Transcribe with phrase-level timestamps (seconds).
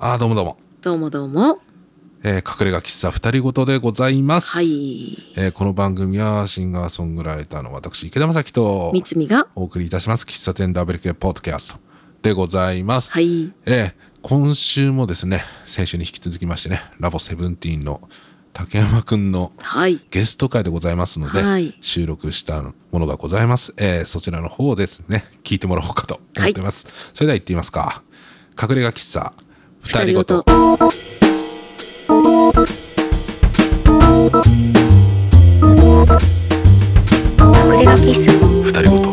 [0.00, 1.58] あーどうもどうも、どうもどうも。
[2.22, 5.18] えー、隠れ家喫茶二人ごとでございます、はい。
[5.34, 9.48] えーこの番組はシンガーソングライターの私池田正樹とみつみが。
[9.56, 11.80] お送りいたします喫茶店ダブル系ポッドキャスト
[12.22, 13.52] でございます、はい。
[13.66, 18.00] えー今週もですね先週に引き続きましてねラボセブンティーンの
[18.52, 20.00] 竹山くんのはい。
[20.12, 28.04] ゲスト会でございますので、はい収録したものがございます、えーそちらの方をですね聞いてもらおうかと思ってます、それでは行ってみますか
[28.60, 29.32] 隠れ家喫茶
[29.82, 30.44] 二人ごと。
[37.38, 38.32] 隠れ家喫茶。
[38.64, 39.08] 二人ごと。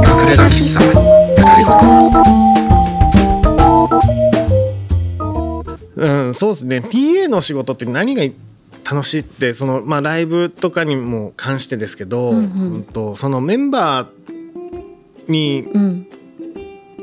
[0.00, 0.80] 隠れ家喫茶。
[1.36, 1.84] 二人ごと。
[5.96, 6.78] うん、そうですね。
[6.78, 8.22] PA の仕事って何が
[8.84, 14.33] 楽しいってその、まあ、ライブとかにも関してですけど、うんとそのメンバー
[15.28, 16.06] にうん。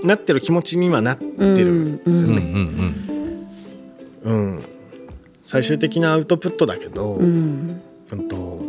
[0.03, 2.41] なってる気持ちにはなってるんですよね。
[2.41, 3.47] ん
[4.23, 4.61] うん
[5.39, 8.27] 最終的なアウトプットだけど、ううんん。
[8.27, 8.61] と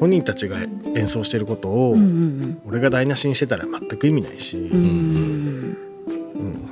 [0.00, 0.58] 本人たちが
[0.96, 2.60] 演奏してることを、うん。
[2.66, 4.80] 俺が台無しにしてたら全く意味ないし、うん。
[4.80, 5.76] うん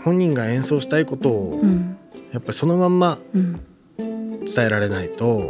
[0.02, 1.96] 本人が演奏したいことをうん。
[2.32, 3.60] やっぱりそのまんまうん。
[3.98, 5.48] 伝えられないと。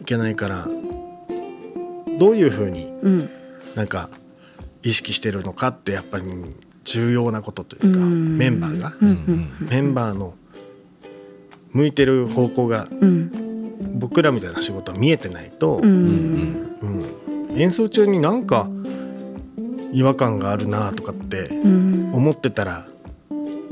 [0.00, 0.68] いけないから、
[2.18, 3.28] どういうふうにうん。
[3.74, 4.08] なんか
[4.86, 6.24] 意識してるのかってやっぱり
[6.84, 9.08] 重要なことというか、うんメンバーが、うん。
[9.08, 9.12] う
[9.64, 9.68] ん。
[9.68, 10.34] メンバーの
[11.72, 13.98] 向いてる方向がうん。
[13.98, 16.76] 僕らみたいな仕事は見えてないと、ううんん。
[17.50, 18.68] うん演奏中になんか
[19.92, 22.10] 違和感があるなとかってうん。
[22.14, 22.86] 思ってたら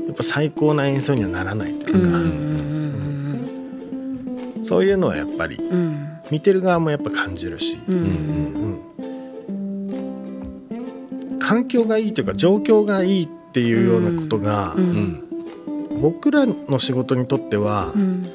[0.07, 2.11] やっぱ最高な演奏にはならないという
[4.57, 6.09] か、そういうのはやっぱりうん。
[6.31, 8.64] 見てる側もやっぱ感じるし、うん。
[11.45, 14.75] うん環境がいいというか状況がいいっていうようなことが、
[16.01, 18.25] 僕らの仕事にとってはうん。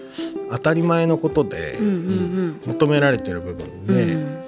[0.52, 1.76] 当たり前のことで。
[2.66, 4.44] 求められてる部分うで、ん。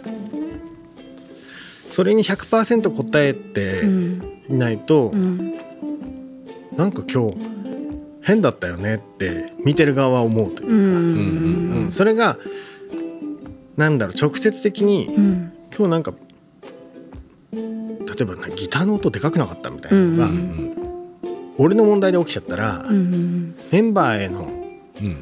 [1.91, 4.23] それに100%答えてうん。
[4.49, 5.55] いないと、うん。
[6.77, 7.37] なんか今日
[8.23, 11.85] 変だったよねって見てる側は思うといううか、ん。
[11.85, 12.39] うんそれが
[13.77, 15.53] なんだろう直接的にうん。
[15.77, 16.32] 今日なんか例
[18.21, 20.83] えばねギターの音でかくなかったみたいなのが、うんうん
[21.59, 23.55] 俺の問題で起きちゃったら、うん。
[23.71, 24.51] メンバーへの
[25.01, 25.17] うん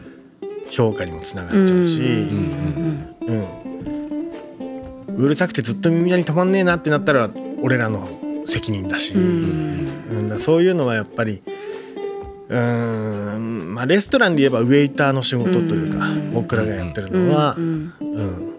[0.70, 3.06] 評価にもつながっちゃうし、うん。
[3.26, 3.44] うん
[5.16, 7.28] うるさくてずっと耳鳴り止まんねえなってなったら
[7.60, 8.08] 俺らの
[8.46, 9.88] 責任だし、うん。
[10.12, 11.42] うんだそういうのはやっぱり
[12.48, 18.49] うーん、まあ、レストランで言えばウェイターの仕事というか、うん僕らがやってるのは、ううんん。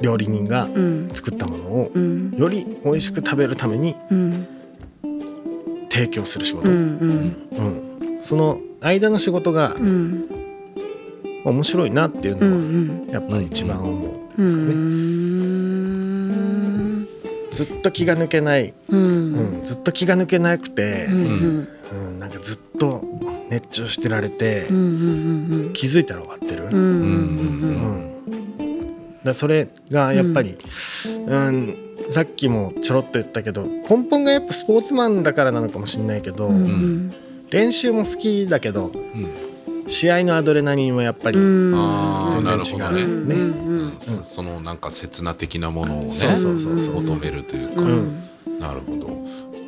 [0.00, 1.08] 料理人がうん。
[1.12, 2.30] 作ったものをうん。
[2.36, 4.46] より美味しく食べるためにうん。
[5.90, 7.36] 提供する仕事、ううんん。
[8.20, 10.28] その間の仕事がうん。
[11.44, 13.06] 面白いなっていううのはん。
[13.10, 14.76] やっぱり一番思う、うん。
[17.52, 18.96] ずっと気が抜けない、う。
[18.96, 21.68] うんん、ずっと気が抜けなくて、うん。
[21.92, 23.02] うん、なんかずっと
[23.48, 24.76] 熱中してられて、うん。
[24.76, 24.80] う
[25.70, 25.72] ん。
[25.72, 27.00] 気づいたら終わってる、ううん
[27.36, 28.15] ん。
[29.26, 30.56] だそれがやっぱり、
[31.26, 31.76] うん。
[32.08, 37.12] さっきもちょろっと言ったけど根本がやっぱスポーツマンだからなのかもしれないけど、うん。
[37.50, 39.30] 練習も好きだけどうん。
[39.88, 43.34] 試合のアドレナリンもやっぱり、全然違うね。
[43.34, 43.92] うん。
[43.98, 46.94] そそのなんか刹那的なものをねそうそうそうそう。
[47.02, 48.22] 求めるというか、うん。
[48.58, 49.06] なるほど。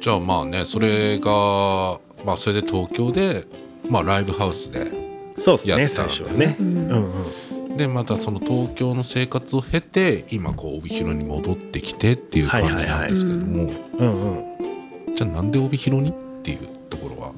[0.00, 3.44] じゃあまあねそれがまあそれで東京で
[3.88, 4.86] まあライブハウスで
[5.38, 6.56] そうですねやってた最初はね。
[6.58, 7.12] ううんんうん
[7.78, 13.66] でまたその東京の生活を経て今こう帯広に戻ってきてっていう感じなんですけども、う
[15.06, 17.32] んじゃあなんで帯広にっていうところは？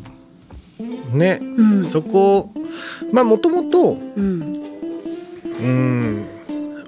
[0.80, 1.82] うんね、うん。
[1.82, 2.52] そこ
[3.12, 4.62] まあもともとうん。
[5.60, 6.26] うん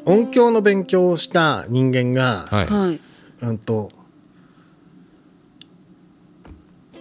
[0.05, 3.01] 音響の勉強をした人間が、はい、はい。
[3.43, 3.91] うんと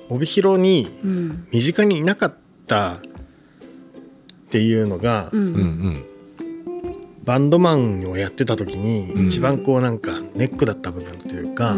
[0.09, 1.47] 帯広にうん。
[1.51, 2.33] 身近にいなかっ
[2.67, 2.99] たっ
[4.51, 5.37] ていうのが、う。
[5.37, 6.05] うんうんん
[7.23, 11.75] バンドマンをやってた時にうん一番こうなんかネックだった部分というか。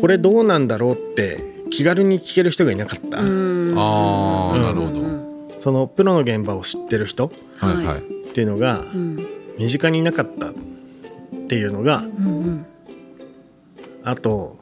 [0.00, 1.38] これどうなんだろうって
[1.70, 3.74] 気軽に聞ける人がいなかった、うん。
[3.76, 4.92] ああ、うんなるほ
[5.52, 7.30] ど、そのプロの現場を知ってる人っ
[8.32, 9.18] ていうのがうん。
[9.58, 10.54] 身近にいなかったっ
[11.48, 12.64] ていうのがうん。
[14.04, 14.58] あと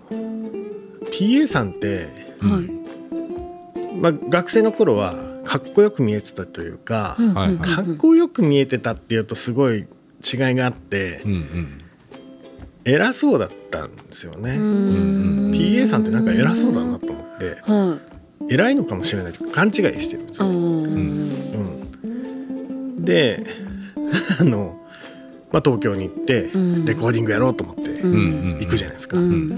[1.13, 2.07] PA さんって、
[2.41, 3.97] はい。
[4.01, 5.15] まあ、学生の頃は
[5.49, 9.87] かっこよく見えてたというか、はいかっこよく見えてたっていうとすごい違い
[10.55, 11.79] があって、うんうん
[12.85, 14.57] 偉そうだったんですよね。
[14.57, 17.99] うん PA さんってなんか偉そうだなと思っては
[18.49, 18.55] い。
[18.55, 20.53] 偉いのかもしれないと勘違いしてるんですあよ。
[20.53, 20.55] ー。
[20.57, 20.61] う
[23.01, 23.45] ん、で
[24.41, 24.81] あの、
[25.53, 26.85] まあ、東京に行ってうん。
[26.87, 28.13] レコーディングやろうと思ってうん。
[28.13, 29.19] うん行くじゃないですか。
[29.19, 29.49] うん。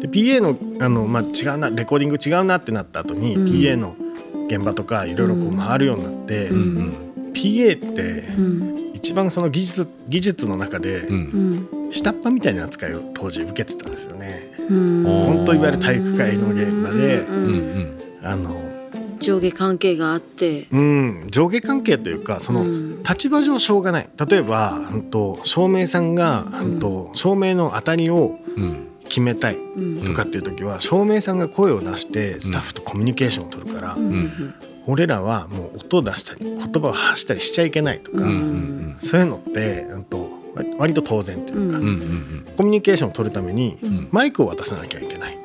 [0.00, 3.44] で PA のあの、まあ、違うなレコーディング違うなってなった後に、うん。
[3.46, 3.96] PA の
[4.46, 8.02] 現場とかいろいろこう回るようになって、うん PA って
[8.38, 8.92] うん。
[8.94, 11.14] 一番その技術技術の中でうん。
[11.14, 14.40] うん下っ端みたいな扱いを当時受けてたんですよね。
[14.68, 15.04] うん。
[15.04, 17.98] 本当いわゆる体育会の現場でうんうんうん。
[18.24, 18.66] あの
[19.20, 20.66] 上下関係があって。
[20.72, 23.02] うん、上下関係というかその、うん。
[23.02, 24.08] 立場上しょうがない。
[24.28, 24.80] 例えば、
[25.44, 30.04] 照明さんが、うんと、照明の当たりをうん決めたいうん。
[30.04, 34.54] とかっていう時は、照明さんが声を出してスタッフとコミュニケーションを取るから、うん。
[34.86, 38.18] 俺らはもう音を出したり言葉を発したりしちゃいけないとか、
[39.00, 40.30] そういうのって、うんと、
[40.78, 41.78] 割と当然というか、
[42.56, 44.08] コミュニケーションを取るためにうん。
[44.12, 45.36] マイクを渡さなきゃいけない。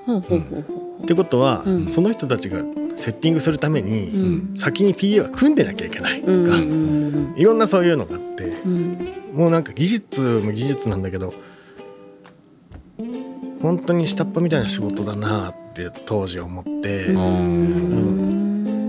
[1.04, 1.90] ってことは、うん。
[1.90, 2.60] その人たちが
[2.96, 6.32] セッティングするために、先に PA は組んでなきゃいけないとか、
[7.36, 8.44] いろんなそういうのがあって。
[8.66, 9.08] うん。
[9.34, 11.34] もうなんか技術も技術なんだけど
[13.62, 17.18] 本当に下っ端みたいな仕事だなって当時思って、うん。
[17.18, 17.22] う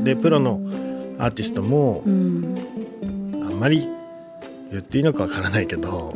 [0.01, 0.61] んでプロの
[1.19, 2.57] アーティストもうん。
[3.49, 3.89] あんまり
[4.71, 6.13] 言っていいのかわからないけど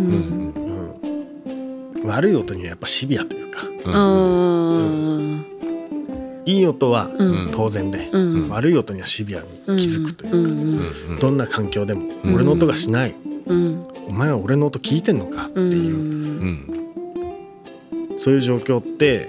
[2.05, 3.61] 悪い音にはやっぱシビアというか。
[3.87, 5.43] あ
[6.47, 7.51] いい音はうん。
[7.53, 8.49] 当然で、うん。
[8.49, 9.47] 悪い音にはシビアに
[9.79, 10.79] 気づくという
[11.17, 13.15] か、どんな環境でもうん俺の音がしない、
[13.47, 13.87] うん。
[14.09, 16.73] お前は俺の音聞いてんのかってういう、うん
[18.17, 19.29] そういう状況って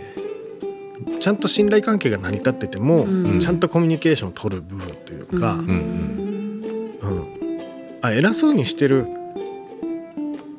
[1.20, 3.40] ちゃんと信頼関係が成り立ってても、うん。
[3.40, 7.00] ちゃんとコミュニケーションを取る部分というか、ううんうん。
[7.02, 7.60] うん。
[8.02, 9.08] あ偉そうにしてる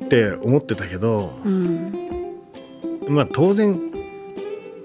[0.05, 1.93] って思ってたけど、うん。
[3.07, 3.79] まあ当然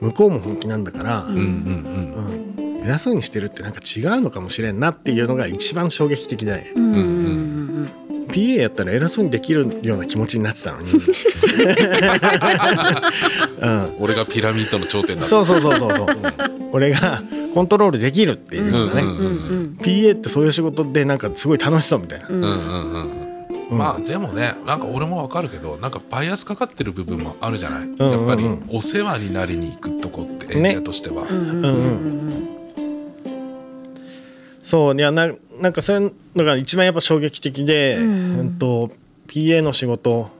[0.00, 2.74] 向こうも本気なんだから、うんうんうん。
[2.78, 2.84] うん。
[2.84, 7.23] 偉そうにしてるってなんか違うのかもしれんなっていうのが一番衝撃的で、うんうん
[8.34, 10.90] PA やったら偉そうにできるような気持ちになってたのに、
[13.62, 16.08] うん、俺がピラミッドの頂点だそうそうそうそうそう。
[16.72, 17.22] 俺が
[17.54, 23.68] コントロールできるっていうのがね、うんうんうん PA ってそういう仕事でなんかすごい楽しそうみたいな、うんうんうんうん。
[23.70, 23.78] うん。
[23.78, 32.23] まあでもねなんか俺もわかるけどなんかバイアスかかってる部分もあるじゃない、んうんやっぱりお世話になりに行くとこって演者としては、うんうんうん
[34.64, 35.28] そういやな
[35.60, 38.58] なんかそういうのが一番やっぱ衝撃的で、うんうん。
[38.58, 38.90] と
[39.28, 40.30] PA の仕事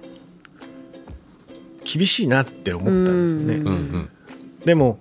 [1.84, 3.72] 厳しいなって思ったんですよね、うんうん。
[3.72, 4.10] うん
[4.64, 4.98] でも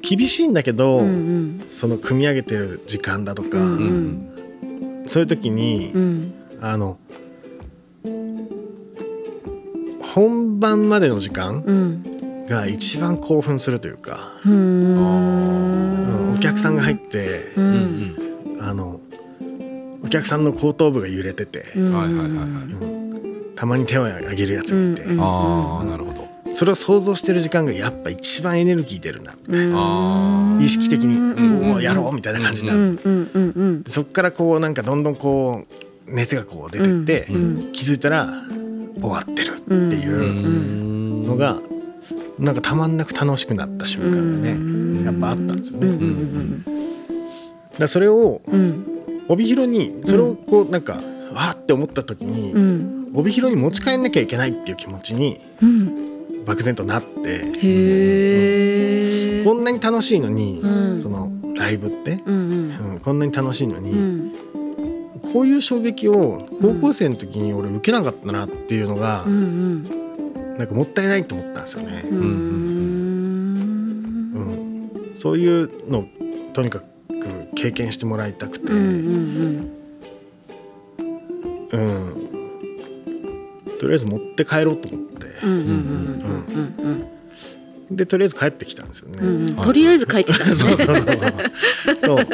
[0.00, 1.60] 厳しいんだけど、うんうん。
[1.70, 4.32] その組み上げてる時間だとか、うん
[5.02, 5.02] うん。
[5.06, 6.34] そういう時に、うん。
[6.62, 6.98] あの
[10.14, 12.46] 本番までの時間うん。
[12.46, 18.16] が一番興奮するというか、ううんんお客さんが入って、ううん。
[18.56, 19.00] んあの
[20.04, 21.64] お客さんの後頭部が揺れてて、
[23.56, 26.28] たまに手を挙げるやつがいて、うんああなるほど。
[26.52, 31.70] それを想像してる時間がやっぱ一番エネルギー出るなあ意識的に、うん。
[31.72, 35.64] おおやろうみたいな感じになる、うんうんうんうんそっからこうなんかどんどんこ
[36.06, 37.72] う熱がこう出てって、うん。
[37.72, 38.28] 気づいたら
[39.00, 40.08] 終わってるってうい
[41.22, 41.60] うのが、
[42.38, 44.98] なんかたまんなく楽しくなった瞬間がうん。
[44.98, 45.86] ねやっぱあったんですよね。
[45.88, 46.64] うんうん
[47.78, 48.84] だそれをうん。
[49.28, 53.10] 帯広にそれをこうなんか、わーって思った時に、うん。
[53.14, 56.44] 帯広に持ち帰んなきゃいけないっていう気持ちにうん。
[56.44, 57.40] 漠然となって
[59.44, 61.00] こんなに楽しいのに、うん。
[61.00, 62.50] そのライブって、うん
[62.92, 63.00] うん。
[63.00, 64.32] こんなに楽しいのに、うん。
[65.32, 70.03] こういう衝撃を高校生の時に俺受けなかったなっていうのが、うん
[70.58, 72.02] なんかもったいないと思ったんですよね。
[72.10, 72.18] うん。
[72.18, 72.26] うん
[74.34, 76.04] うんそういうのを
[76.52, 76.86] とにかく
[77.54, 79.70] 経験してもらいたくて、うん
[83.80, 86.90] とりあえず持って帰ろうと思って、うんうんうんう
[87.92, 89.54] んでとりあえず帰ってきたんですよね。
[89.54, 91.16] とりあえず帰ってきたんです そうねそうそう
[92.00, 92.16] そう。
[92.16, 92.26] そう。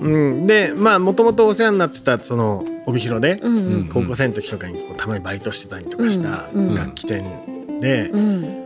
[0.00, 3.88] うん、でまあもともとお世話になってたその帯広で、うんうん。
[3.88, 7.24] 高校生の時とかにこうたまにバイトしてたりとかしたうんうん楽器店
[7.80, 8.64] で、うん。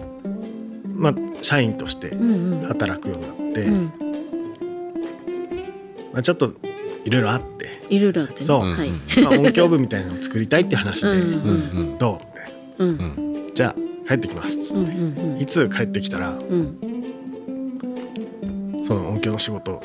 [0.97, 2.67] まあ、社員としてうんうん。
[2.67, 3.93] 働くようになって、うん。
[6.13, 6.53] まあ、ちょっと
[7.05, 8.41] いろいろあって、いろいろあってね。
[8.41, 8.61] そう。
[8.61, 8.91] はい。
[9.23, 11.99] まあ、音響部みたいなのを作りたいって話で、うんうんうん。
[11.99, 12.21] ど
[12.81, 12.85] う？
[12.85, 13.33] みたいうん。
[13.35, 13.75] なじゃあ
[14.09, 14.59] 帰ってきます。
[14.59, 15.41] っつってうんうん。
[15.41, 16.79] いつ帰ってきたらうん。
[18.85, 19.81] その音響の仕事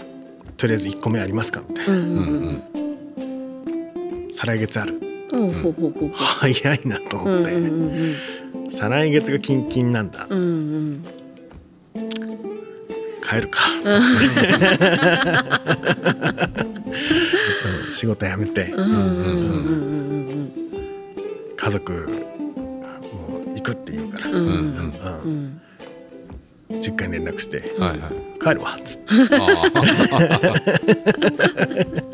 [0.58, 2.02] とりあえず1個目ありますかみたいな、うんう
[2.50, 2.64] ん
[4.36, 5.00] 再来月ある。
[6.14, 7.52] 早いなと思って、
[8.72, 10.26] 再来月がキンキンなんだ。
[10.30, 11.06] うんうん
[13.22, 13.90] 帰るか、う
[17.90, 17.94] ん。
[17.94, 18.74] 仕事辞めて、
[21.56, 24.48] 家族もう行くって言うから、うんうん。
[24.48, 25.62] うん
[26.82, 29.14] 実家に連絡してはいはい「帰るわ」っつって。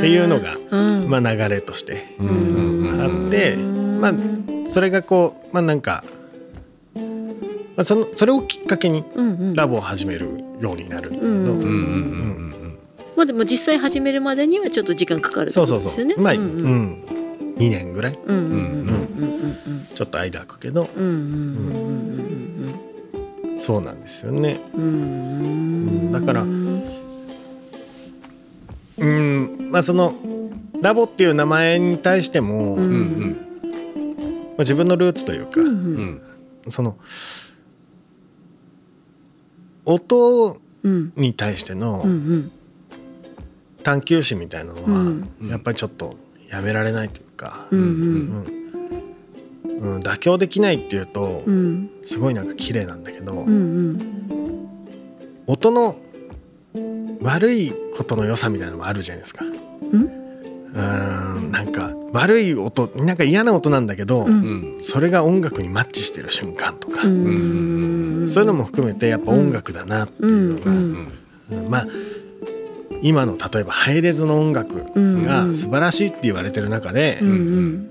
[0.00, 1.10] っていうのが、うん。
[1.10, 4.14] まあ、流れとしてあって、まあ、
[4.66, 6.04] それがこうまあなんか、
[6.94, 7.02] ま
[7.78, 9.04] あ、そのそれをきっかけに
[9.54, 12.70] ラボを始めるようになるんだけど、
[13.16, 16.14] まあでも実際始めるまでにはちょっと時間かかるってそうそうことですよね。
[16.14, 16.36] そうまあ、う。
[16.36, 17.04] うんんうん。
[17.56, 18.18] 2年ぐらい。
[18.26, 18.89] うんうんうん
[19.94, 20.88] ちょっと間空くけど。
[20.96, 22.90] うんうんうんうん
[23.60, 24.58] そうなんですよね。
[24.74, 26.46] うんうんだからう
[29.06, 30.14] んまあその
[30.80, 33.38] ラボっていう名前に対しても、まうんうん。
[34.56, 35.74] あ、自分のルーツというか、うんうん。
[35.74, 36.22] うん
[36.68, 36.96] その
[39.84, 42.52] 音うんに対してのうんうん。
[43.82, 45.48] 探求心みたいなのは、うん。
[45.48, 46.16] やっぱりちょっと
[46.48, 48.59] やめられないというか、うんうん
[49.80, 51.54] 妥協できないっていうと、うん。
[51.54, 53.52] うんすごいなんか綺麗なんだけど、うんう
[53.92, 53.98] ん。
[55.46, 55.96] 音の
[57.22, 59.44] 悪いことの良さみたいなのもあるじゃないですか。
[59.44, 60.02] うん。
[60.02, 64.32] うーんなんか悪い音なんか嫌な音なんだけど、うん。
[64.32, 68.26] うんそれが音楽にマッチしてる瞬間とか、うん。
[68.28, 71.12] そういうのも含めてやっぱ音楽だなっていうのが、うんうん。
[71.52, 71.86] うんまあ
[73.02, 77.90] 今の例えばハイレゾの音楽が素晴らしいって言われてる中で、うんうん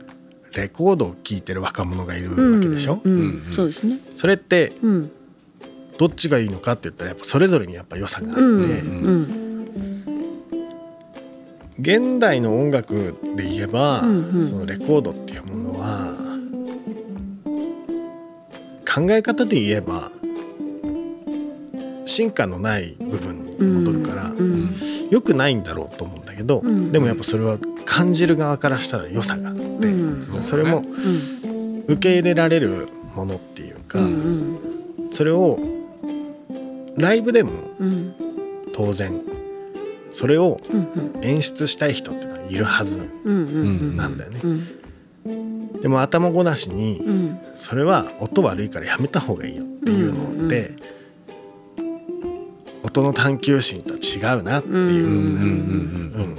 [0.55, 3.99] レコードを聴いてる若者がいるうんわけでしょ、うんうんそうですね。
[4.13, 5.11] それってうん。
[5.97, 9.45] どっちがいいのかって言ったらやっぱそれぞれにやっぱ良さがあって、うんうん
[11.81, 14.43] 現代の音楽で言えば、うんうん。
[14.43, 16.13] そのレコードっていうものは
[18.85, 20.11] 考え方で言えば
[22.03, 24.75] 進化のない部分に戻るから、うん
[25.09, 26.18] 良くないんだろうと思う。
[26.18, 26.91] んだけど、うん。
[26.91, 30.41] でもやっぱそれは感じる側からしたら良さがあって、うん。
[30.41, 31.83] それもうん。
[31.87, 34.59] 受け入れられるものっていうか、うん
[35.11, 35.59] それを
[36.95, 38.15] ライブでもうん。
[38.73, 39.19] 当然
[40.11, 44.39] それをうん演出したい人っていうのはいるはずなんだよね。
[45.25, 45.81] うん。
[45.81, 47.39] でも頭ごなしにうん。
[47.55, 50.71] それは音悪いからやめた方がいいよっていうのって、
[52.83, 56.35] 音の探求心とは違うなっていう。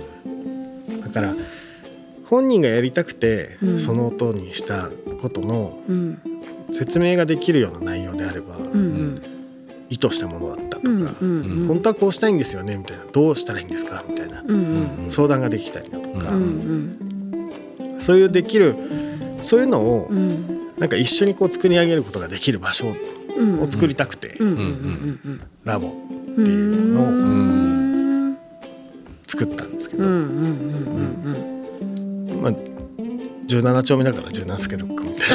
[1.03, 1.35] だから
[2.27, 3.79] 本人がやりたくてうん。
[3.79, 4.89] その音にした
[5.21, 6.19] ことのうん。
[6.73, 9.21] 説明ができるような内容であればうん
[9.89, 10.89] 意図したものだったとか、
[11.67, 14.45] 本当はこうしたいんですよねみたいなどうしたらいいんですかみたいな
[15.11, 17.51] 相談ができたりだとか、うん
[17.99, 18.77] そういうできる
[19.43, 20.61] そういうのをうん。
[20.79, 22.95] なんか一緒にこう作り上げることができる場所
[23.37, 23.61] うん。
[23.61, 24.35] を作りたくて、
[25.65, 28.39] ラボうんっていうのをうん。
[29.27, 30.21] 作ったんですけど、うんうん
[32.31, 32.53] うんまあ
[33.47, 35.29] 17丁目だから17助ドッグみたい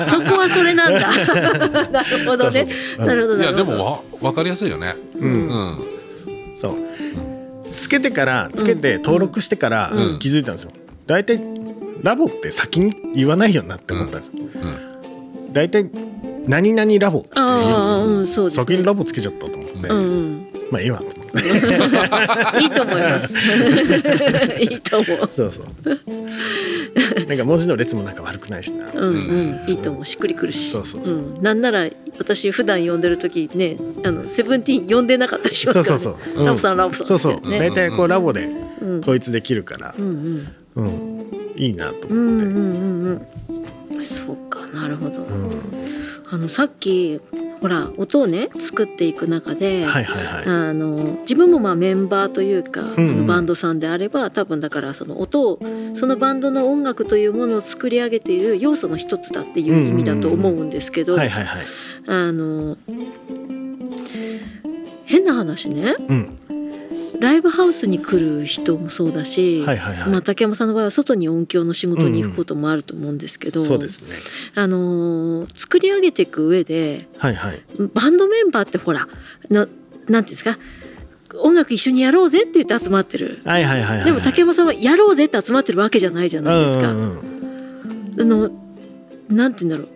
[0.00, 1.00] うん そこはそれなんだ。
[1.90, 2.68] なるほどね。
[2.96, 4.86] なるほどいやでもわ分かりやすいよね。
[4.86, 5.32] な、うん。
[5.32, 5.48] うん。
[5.48, 5.78] な
[6.54, 6.74] そう。
[7.76, 10.18] つけてからつけて登録してからうん。
[10.20, 10.70] 気づいたんですよ。
[11.06, 11.40] 大体
[12.02, 14.32] ラボって先に言わないよなって思ったんですよ。
[14.38, 15.52] うん。
[15.52, 15.86] 大体
[16.46, 17.32] 何々ラボってい
[18.22, 18.26] う。
[18.26, 18.64] そうですね。
[18.64, 20.46] 先にラボつけちゃったと思って、うんうん。
[20.70, 22.62] まあいいわと思って。
[22.62, 23.34] いいと思います。
[24.62, 25.28] いいと思う。
[25.32, 25.66] そうそう。
[27.28, 29.70] なんか文字の列もなんか悪くないしな、うんうん。
[29.70, 30.04] いいと思う。
[30.04, 30.70] しっくりくるし。
[30.70, 31.14] そうそうそう。
[31.14, 31.42] うん。
[31.42, 31.88] なんなら
[32.18, 36.02] 私普段読んでる時ねあのセブンティーン読んでなかったりしますからね。
[36.02, 36.46] そうそうそう、うん。
[36.46, 37.06] ラボさんラボさん。
[37.06, 37.40] そうそう。
[37.50, 38.48] 大体こうラボで
[38.80, 38.98] うん。
[39.00, 39.94] 統一できるから。
[39.98, 40.06] う、ん
[40.74, 40.84] うん。
[40.84, 41.26] うん、
[41.56, 43.06] いいなとうん思って、うんうん
[43.98, 44.60] うんそうか。
[44.74, 45.50] なるほど、うん
[46.30, 47.20] あのさっき
[47.60, 50.44] ほら音をね作っていく中で、はいはいはい。
[50.44, 53.10] あの自分もまあメンバーというか、んうん。
[53.10, 55.58] あのバンドさんであれば多分だからその音を
[55.94, 61.64] そのバンドの音楽というものを作り上げている要素の一つだっていう意味だと思うんですけど、はいはいはい。
[62.08, 62.76] あの
[65.04, 66.36] 変な話ねうん
[67.20, 73.66] ライブハウスに来る人もそうだし、はいはいはい、まあ、竹山さんの場合は外に音響の仕事に行くこともあると思うんですけど、あ
[74.66, 77.60] のー作り上げていく上ではいはい。
[77.94, 79.08] バンドメンバーってほら
[79.50, 79.70] のなんて
[80.08, 80.56] いうんですか
[81.42, 83.42] 音楽一緒にやろうぜって言って集まってる。
[83.44, 86.92] はいはいはいはいでも竹山さんはやろうぜって集まってるわけじゃないじゃないですか。
[86.92, 88.20] うんうんうん。
[88.20, 88.50] あの
[89.28, 89.90] なんて言うんだろ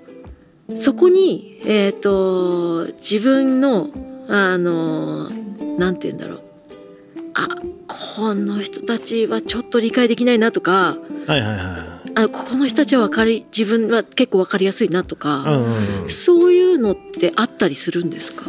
[0.69, 0.77] う。
[0.77, 3.91] そこにえっ、と自分の
[4.29, 5.29] あの
[5.79, 6.40] なんて言うんだろう
[7.35, 7.49] あ
[7.87, 10.97] この人たちはちょっと理解できないなとか
[11.27, 16.11] はいはいはあここの人たちは分かり自分は結構分かりやすいなとか、うんうんうん。
[16.11, 18.47] そういうのってあったりするんですか？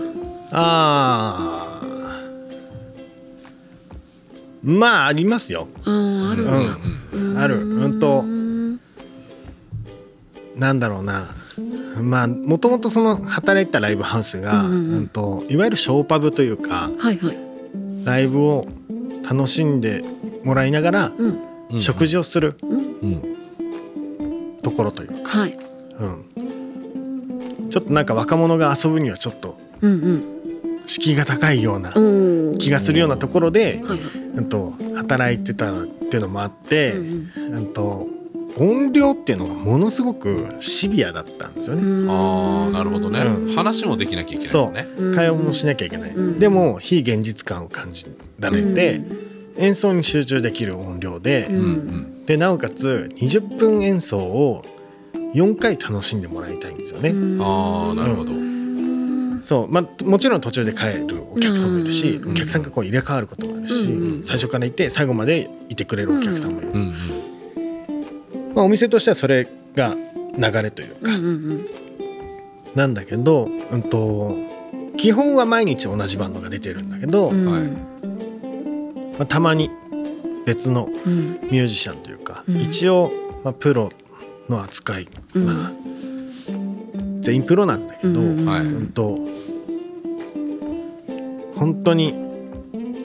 [0.52, 1.88] ああ
[4.64, 5.68] まあありますよ。
[5.86, 6.44] うんある
[7.14, 7.66] うん、ある。
[7.66, 8.00] うん。
[8.00, 8.24] と
[10.56, 11.26] なんだろうな。
[12.02, 14.74] まあもともとその働いてたライブハウスが、うん。
[14.94, 17.38] うんといわゆるショーパブというかはいはい、
[18.04, 18.68] ライブを
[19.30, 20.04] 楽しんで
[20.44, 21.26] もらいながらうん。
[21.28, 22.66] うん食事をするう
[23.08, 23.38] ん。
[24.62, 25.58] ところというか、はい。
[26.00, 30.24] うん、ちょっとなんか若者が遊ぶにはちょっとうん
[30.86, 31.94] 敷居が高いような
[32.58, 33.82] 気がするようなところで、
[34.36, 37.56] うん、と働いてたっていうのもあって、うん。
[37.56, 38.08] うん、と
[38.58, 41.84] 音量っていうのがものすごくシビアだったんですよね。
[41.84, 42.10] うん。
[42.10, 43.56] ああなるほどね、うん。
[43.56, 44.88] 話もできなきゃいけないね。
[44.98, 45.12] う。
[45.12, 45.16] ん。
[45.16, 46.40] 会話もしなきゃいけない、うん。
[46.40, 48.06] でも非現実感を感じ
[48.40, 49.02] られて、
[49.58, 51.50] 演奏に集中できる音量で、
[52.26, 54.64] でなおかつ20分演奏を
[55.34, 57.10] 4回楽しんでもらいたいんですよね。
[57.10, 57.42] うん。
[57.42, 58.32] ああなるほど、
[59.42, 59.72] そう。
[59.72, 62.32] まあ、もちろん途中で帰るお客さんもいるし、うん。
[62.32, 64.24] お客さんがこう入れ替わることもあるし、うん。
[64.24, 66.76] 最初からいて最後までいてくれるお客さんもいる、うん。
[66.76, 67.31] うん
[68.62, 69.96] まあ、お店としてはそれが
[70.38, 71.68] 流れというか、うんうん
[72.76, 74.34] なんだけど、うん、と
[74.96, 77.46] 基本は毎日同じバンドが出てるんだけど、うん。
[77.46, 77.64] はい。
[79.18, 79.70] まあ、たまに
[80.46, 81.40] 別のうん。
[81.44, 82.62] ミュージシャンというか、うん。
[82.62, 83.12] 一応、
[83.44, 83.90] まあ、プロ
[84.48, 85.46] の扱い、うん。
[85.46, 85.72] まあ、
[87.20, 88.62] 全員プロなんだけど、うんうんはい。
[88.62, 89.18] うんと
[91.56, 92.14] 本当に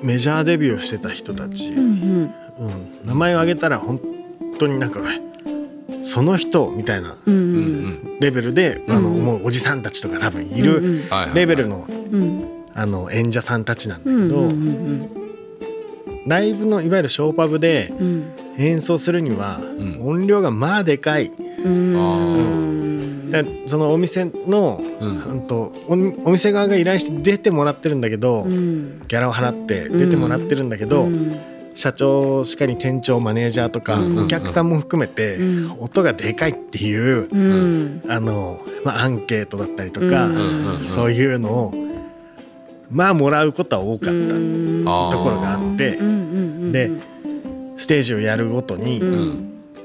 [0.05, 2.35] メジャーデビューしてた人たち、うんうん。
[2.59, 4.01] うん名前を挙げたら本
[4.61, 5.26] 当になんかえ
[6.07, 7.41] その人みたいなうんうん。
[7.41, 9.25] うんレベルで、あのうん。
[9.25, 11.03] もうおじさんたちとか多分いうんる
[11.35, 12.45] レベルのうん。
[12.75, 15.11] あの演者さんたちなんだうんけど、うん
[16.27, 18.25] ライブのいわゆるショーパブでうん。
[18.59, 20.01] 演奏するにはん。
[20.07, 21.31] 音量がまあでかい。
[23.67, 25.23] そのお店の、うん。
[25.23, 25.97] うんとおお
[26.33, 29.03] 店側が依頼して出てもらってるんだけど、うん。
[29.09, 31.33] ギャラを払って出てもらってるんだけど、うん
[31.77, 34.25] 社長しかり店長マネージャーとか、うん。
[34.25, 35.73] お客さんも含めて、うん。
[35.79, 38.03] 音がでかいっていう、うん。
[38.09, 40.31] あのまあ、アンケートだったりとか、
[40.83, 41.75] そういうのを
[42.91, 45.99] まあもらうことは多かった、ところがあって
[46.73, 46.91] で
[47.77, 49.03] ステージをやるごとに、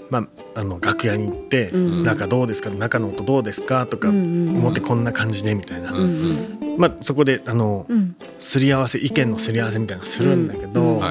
[0.10, 2.04] まあ、あの楽屋に行って「うん。
[2.04, 4.48] 中どうですか中の音どうですか?」とか、うん。
[4.48, 4.58] うん。
[4.60, 5.92] 表こんな感じでみたいな、
[6.78, 8.16] まあ、そこであのうん。
[8.40, 11.02] すり合わせ意見のすり合わせみたいなのするんだけど、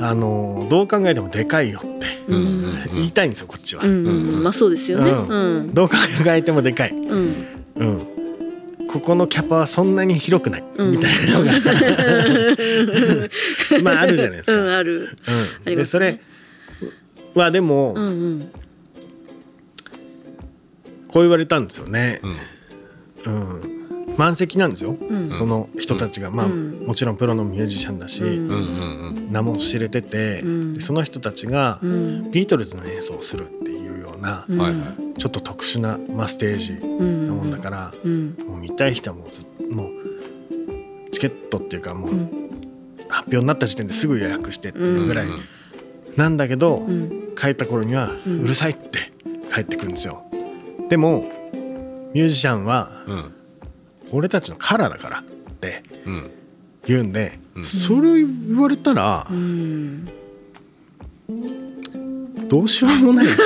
[0.00, 2.06] あのどう考えてもでかいよって
[2.92, 3.84] 言いたいんですよこっちは。
[3.84, 5.10] まあそうですよね。
[5.72, 7.46] どう考えてもでかい、うん。
[7.76, 10.92] うん、ここのキャパはそんなに広くない、うん。
[10.92, 11.52] みたいなのが。
[13.82, 14.56] まああるじゃないですか。
[14.56, 15.16] うんある。
[15.66, 15.74] うん。
[15.76, 16.20] でそれ
[17.34, 17.94] はでも、
[21.08, 22.20] こう言われたんですよね。
[23.24, 23.34] うん。
[23.34, 23.77] うん
[24.18, 25.30] 満席なんですよ、ん。
[25.30, 26.84] その人たちが、まあうん。
[26.86, 29.28] もちろんプロのミュージシャンだし、うん。
[29.30, 30.42] 名も知れてて、
[30.80, 32.30] その人たちがうん。
[32.32, 34.44] ビートルズの演奏をするっていうような、
[35.16, 37.28] ちょっと特殊な、まあ、ステージうん。
[37.28, 38.36] なもんだから、うん。
[38.46, 42.28] もう見たい人はもうずもうチケットっていうかもう、うん。
[43.08, 45.28] 発表になった時点ですぐ予約してっていうぐらい
[46.16, 47.34] なんだけど、うん。
[47.36, 48.98] 帰った頃にはううんるさいって
[49.54, 50.24] 帰ってくるんですよ。
[50.88, 51.24] でも
[52.12, 53.37] ミュージシャンはうん
[54.12, 55.22] 俺たちのカラーだからっ
[55.60, 56.30] てうん。
[56.86, 57.64] 言うんで、うん。
[57.64, 60.06] それ言われたらうん。
[62.48, 63.26] どうしようもない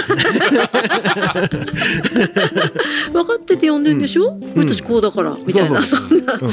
[3.13, 4.39] 分かってて呼んでんでしょ？
[4.57, 6.35] 私こうだからみたいなそそんな。
[6.35, 6.51] うん。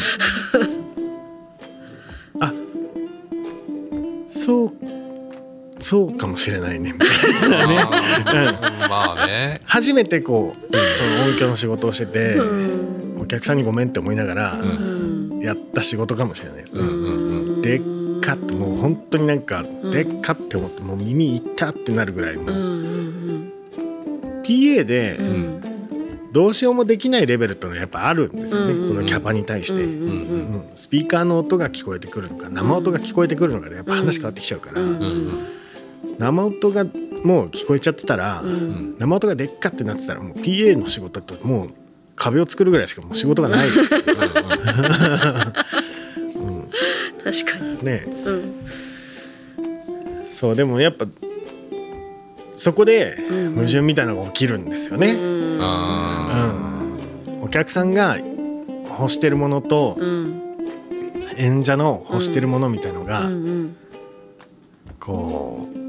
[2.41, 2.51] あ
[4.29, 4.73] そう
[5.79, 6.93] そうかもしれないね。
[6.93, 7.77] みたいなね
[8.89, 9.59] まあね。
[9.65, 13.21] 初めてこうその音響の仕事をしてて、うん。
[13.21, 15.39] お客さんにごめんって思いながらうん。
[15.41, 16.57] やった仕事かもしれない。
[16.57, 16.81] ですね。
[17.61, 17.81] でっ
[18.21, 22.49] かってもう本当になんかんでっかって思ってもう耳いったってなるぐらいもう
[24.43, 25.17] PA で
[26.31, 28.87] どうしようもできないレベルっていうのはやっぱあるんですよね、うん。
[28.87, 29.89] そのキャパに対して、うんうん。
[29.89, 30.13] う
[30.57, 30.63] ん。
[30.75, 35.58] スピーカーの音が聞こえてくるのか生音が聞こえてくるのかでやっぱ話変わってきちゃうから、うんうんうん
[36.17, 36.85] 生音が
[37.23, 38.95] もう聞こえちゃってたら、うん。
[38.99, 41.69] 生音がでっかってなってたらもう PA の仕事ってもう
[42.15, 43.85] 壁を作るぐらいしかもう仕事がない、確
[47.45, 47.85] かに。
[47.85, 48.03] ね。
[48.25, 48.53] うん。
[50.29, 51.05] そうでもやっぱ
[52.53, 53.55] そこでうん。
[53.55, 55.13] 矛盾みたいなのが起きるんですよね。
[55.13, 55.59] うん。
[55.61, 56.75] あ
[57.41, 60.41] お客さんが欲してるものとうん。
[61.37, 63.75] 演者の欲してるものみたいのうがん。
[64.99, 65.88] こう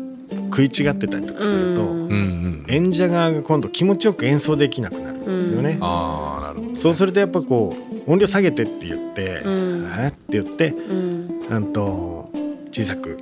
[0.68, 1.88] 食食い違ってたりとかすると、うん。
[1.88, 5.77] うんうん演者側が今度気持ちよく演奏できなくなるんですよね。
[5.81, 6.77] ああなるほどね。
[6.77, 7.75] そうするとやっぱこ
[8.07, 9.88] う音量下げてって言って「うん。
[9.99, 11.40] えっ?」て言ってうん。
[11.51, 12.31] なんと
[12.70, 13.18] 小さく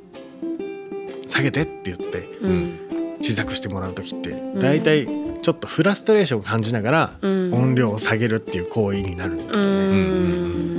[1.26, 2.78] 「下げて」って言ってうん。
[3.22, 5.08] 小さくしてもらう時って大体
[5.40, 7.54] ちょっとフラストレーションを感じながらうん。
[7.54, 10.77] 音量を下げるっていう行為になるんですよね。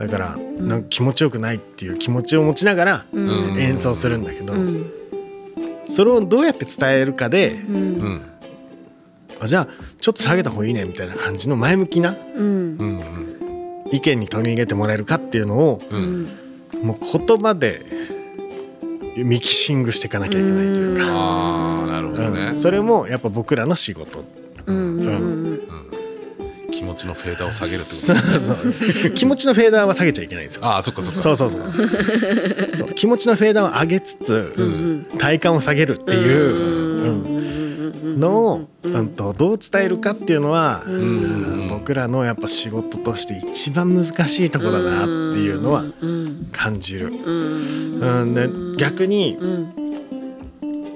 [0.00, 4.90] だからなんか気持ちよくないっていう気持ちを持ちながら演奏するんだけどうん。
[5.86, 7.60] それをどうやって伝えるかで
[9.40, 9.68] あじゃあ
[10.00, 12.14] ちょっと下げた方がいいねみたいな感じの前向きな
[13.92, 15.80] 意見に取り入れてもらえるかっていうのを
[16.82, 17.82] もう言葉で
[19.16, 22.40] ミキシングしていかなきゃいけないというか、ああなるほどね。
[22.48, 22.56] うん。
[22.56, 24.24] それもやっぱ僕らの仕事。
[24.66, 25.06] うんうん。
[25.06, 25.49] うん
[26.80, 29.10] 気持ちのフェーダーを下げるってそうそう。
[29.12, 30.62] 気持ちのフェーダーは下げちゃいけないんですよ。
[30.62, 31.20] ことああそっかそっか。
[31.20, 31.72] そうそうそう。
[32.74, 32.88] そう。
[32.94, 35.04] 気持ちのフェーダーを上げつつ、うん。
[35.18, 38.18] 体感を下げるっていう、うん。
[38.18, 40.94] のを、ううんんとどう伝えるかっていうのは、うん。
[40.94, 46.48] うん僕らのやっぱ仕事として一番難しいとこだなっていうのはうん。
[46.50, 47.08] 感じる。
[47.08, 48.00] うん。
[48.00, 49.72] うん、で逆にうん。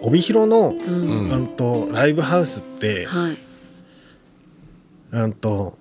[0.01, 3.39] 帯広の、うん、とライブハウスって、はい
[5.15, 5.79] うんと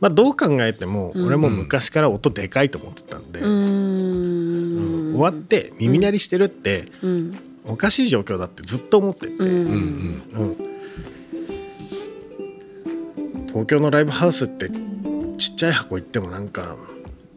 [0.00, 1.26] まあ、どう考えてもうん。
[1.26, 7.38] 俺も昔から音でかいと思ってたんで、ううんん終わって耳鳴りしてるってうん。
[7.64, 10.22] おかしい状況だってずっと思ってて、うん。
[13.46, 14.70] 東京のライブハウスって
[15.38, 16.76] ちっちゃい箱行ってもなんか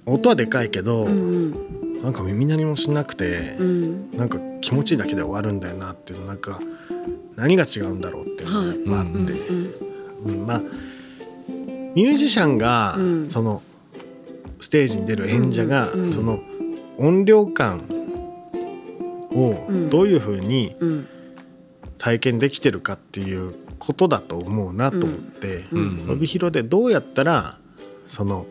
[0.08, 4.12] 音はでかいけど、うんなんか耳鳴りもしなくてう、ん。
[4.18, 6.60] なんか気持ちいいだけで終わるんだよなっていうのなんか
[7.36, 9.34] 何が違うんだろうっていうのがやっぱあって、
[10.48, 10.62] まあ
[11.96, 13.30] ミュージシャンが、うん。
[13.30, 13.62] その
[14.60, 16.40] ステージに出る演者が、うんその
[16.98, 17.84] 音量感
[19.32, 19.90] をうん。
[19.90, 21.08] どういうふうにうん。
[21.98, 26.12] 体験できてるかっていうことだと思うなと思って、うん。
[26.12, 27.58] 帯広でどうやったら
[28.06, 28.46] その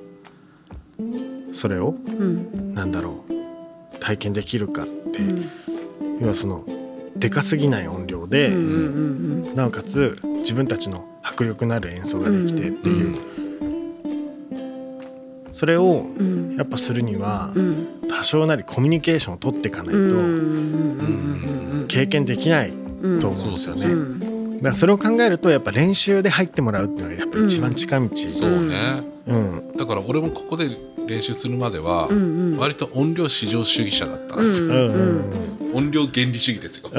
[1.53, 2.75] それをうん。
[2.75, 5.51] なんだろう体験できるかって、うん。
[6.21, 6.65] 要はその
[7.17, 13.17] でかすぎない音量で、うんうんなおかつ自分たちの迫力のある演奏ができてっていう、
[15.51, 16.29] それをうん。
[16.29, 17.89] うんやっぱするにはうん。
[18.09, 23.87] 多少なりコミュニケーションを取っていかないとうんうん経験できないうんと思うんですよね。
[23.87, 24.57] うん。
[24.59, 28.09] だからそれを考えるとやっぱ練習で入ってもらうっていうのがやっぱ一番近道。
[28.17, 28.77] そうね。
[29.27, 29.69] うん。
[29.77, 30.69] だから俺もここで
[31.09, 32.59] 練習するまではうんうん。
[32.59, 34.69] 割と音量至上主義者だったんですよ。
[34.69, 36.91] うんうんうん音量原理主義ですよ。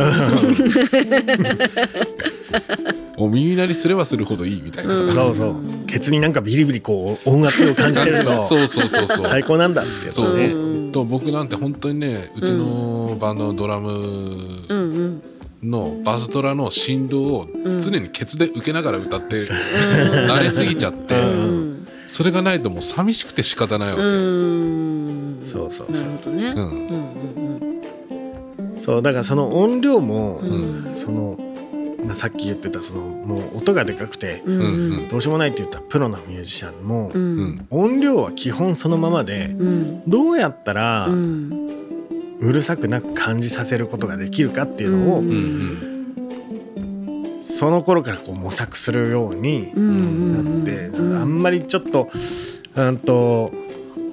[3.17, 5.01] もう耳鳴りすればするほどいいみたいなさ。
[5.03, 5.55] うんそうそう。
[5.87, 9.25] ケツになんかビリビリこう音圧を感じてるとそうそうそうそう。
[9.27, 10.47] 最高なんだってそうね。
[10.47, 10.89] う。
[10.89, 14.73] んと僕なんて本当にねうちのバンドのドラムうんう
[15.07, 15.21] ん
[15.63, 17.47] のバスドラの振動を
[17.79, 21.87] 常にケツで受けながら歌って慣れすぎちゃってうん。
[22.07, 24.01] それがないともう寂しくて仕方ないわけ。
[24.03, 25.41] うん。
[25.43, 26.07] そうそうなそう。
[26.11, 26.47] るほどね。
[26.49, 27.44] うんうん
[28.85, 30.45] そうだからその音量も、う
[30.91, 30.93] ん。
[30.93, 31.39] その、
[32.05, 34.43] まあ、さっき言ってたそのもう音がでかくて
[35.09, 37.09] どうしようもないって言ったプロのミュージシャンも、
[37.71, 40.03] 音量は基本そのままでうん。
[40.07, 45.23] どうやったらうるさくなく感じさせることができるかっていうのを、
[47.41, 50.61] その頃からこう模索するようにうん。
[50.61, 52.11] なって、あんまりちょっと,、
[52.75, 53.51] うん、と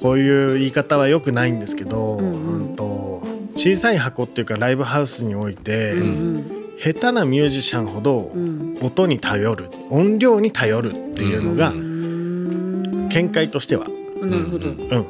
[0.01, 2.33] こういう言い方は良くないんですけど、うん。
[2.33, 8.77] うんと小さい箱っていうかライブハウスにおいて、うん下手なミュージシャンほどうん。
[8.83, 13.09] 音に頼る音量に頼るっていうのがうん。
[13.09, 13.87] 見解としては、
[14.21, 14.67] なるほど。
[14.69, 15.07] うん、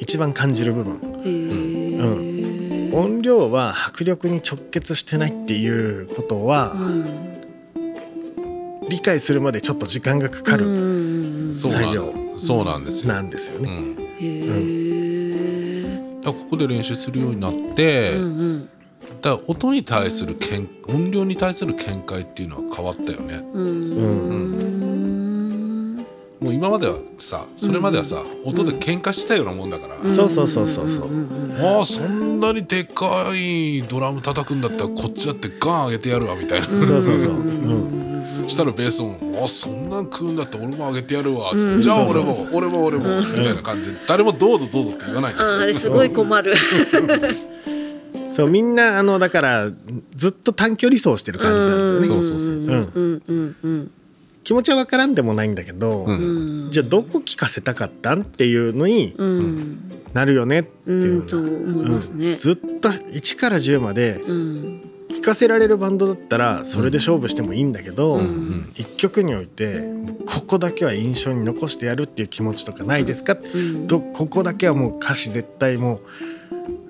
[0.00, 0.94] 一番感じる部分。
[1.24, 7.04] へえ音量は迫力に直結してないっていうことはうん。
[8.88, 11.82] 理解するまでちょっと時間がかかるうんそうなん。
[11.82, 13.12] 作業そうなんですよ。
[13.12, 13.70] なんですよね。
[13.70, 14.81] うん
[16.30, 18.68] ここで練習するようになって、うんうん
[19.20, 23.42] だから音に対するけん音量に対する見解っていうのは変わったよね。
[23.52, 24.82] うん
[26.40, 31.06] もう今まではさそれまではさ、音で喧嘩してたようなもんだから、そうそうそうそうそう。
[31.58, 37.30] ああそんなにでっかいドラム叩くんだったらこっちだってガン上げてやるわみたいな、そうそうそう。
[37.30, 38.11] うん。
[38.48, 45.36] したらベースも「あそんなん食うんだったら俺も上げてやるわ」つって、うんじゃあ俺も俺も俺も」みたいな感じで誰も「どうぞどうぞ」って言わないん。
[45.38, 45.58] ですよ。
[45.58, 46.54] ああれすごい困る。
[48.28, 49.70] そうみんなあのだから
[50.16, 52.06] ずっと短距離走してる感じなんですよね。
[52.06, 53.00] そうそうそうそうう。
[53.00, 53.90] んうんうん
[54.44, 56.16] 気持ちは分からんでもないんだけど、うん。
[56.16, 59.78] うんじゃあどこ聞かせたかったんっていうのにうん。
[60.14, 62.36] なるよねってういうよんとうな思いますね。
[62.36, 64.80] ずっと1から10までうん
[65.14, 68.20] 聴かせられるバンドだったらそれで勝負してもいいんだけど、うん。
[68.20, 69.82] うん一曲において
[70.26, 73.86] ここだけは印象に残してやるっていう気持ちとかないですか、うん。
[73.86, 76.00] とここだけはもう歌詞絶対も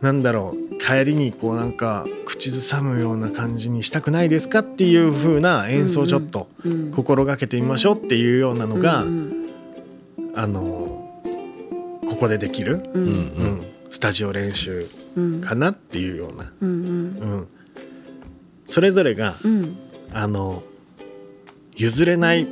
[0.01, 9.47] うなんだろう帰りにこうなんか口ずさむような感じにしたくないですかっていう風な演奏をちょっとうん心がけてみましょうっていうようなのが、うん
[10.35, 10.63] あの
[12.09, 13.05] ここでできる、ううん。
[13.05, 13.13] んう
[13.59, 15.41] んスタジオ練習うん。
[15.41, 16.69] かなっていうような、うん。
[16.69, 17.49] うん、
[18.73, 19.77] それぞれがうん。
[20.15, 20.63] あの
[21.77, 22.47] 譲れない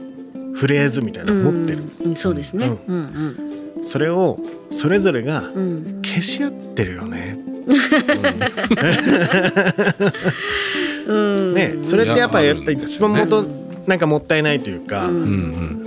[0.55, 2.67] フレーズみたいなのを持ってる、うんそうですね。
[2.67, 3.37] ううん
[3.83, 4.39] それを
[4.71, 5.57] それぞれがうん。
[5.57, 5.61] う
[5.99, 7.39] ん消し合ってるよね。
[11.07, 11.55] うん。
[11.55, 13.47] ねそれってやっぱいややっぱり一番元
[13.87, 15.17] なんかもったいないというか、ううん。
[15.17, 15.80] うんうん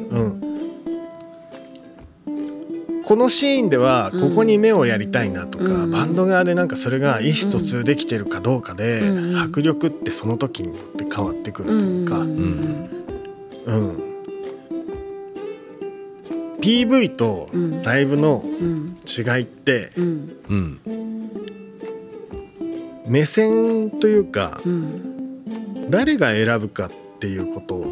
[3.04, 5.92] このシーンではここに目をやりたいなとか、うん。
[5.92, 9.38] バンド側でなんかそれが意思疎通できてるかどうかで、うん。
[9.40, 12.30] 迫力ってその時によって変わってくるというか、ううん。
[12.30, 12.90] ん。
[16.62, 17.82] PV とうん。
[17.84, 18.98] ライブのうん。
[19.06, 20.38] 違いってうん。
[20.50, 20.80] うん
[23.06, 25.90] 目線というかうん。
[25.90, 27.86] 誰が選ぶかっていうこと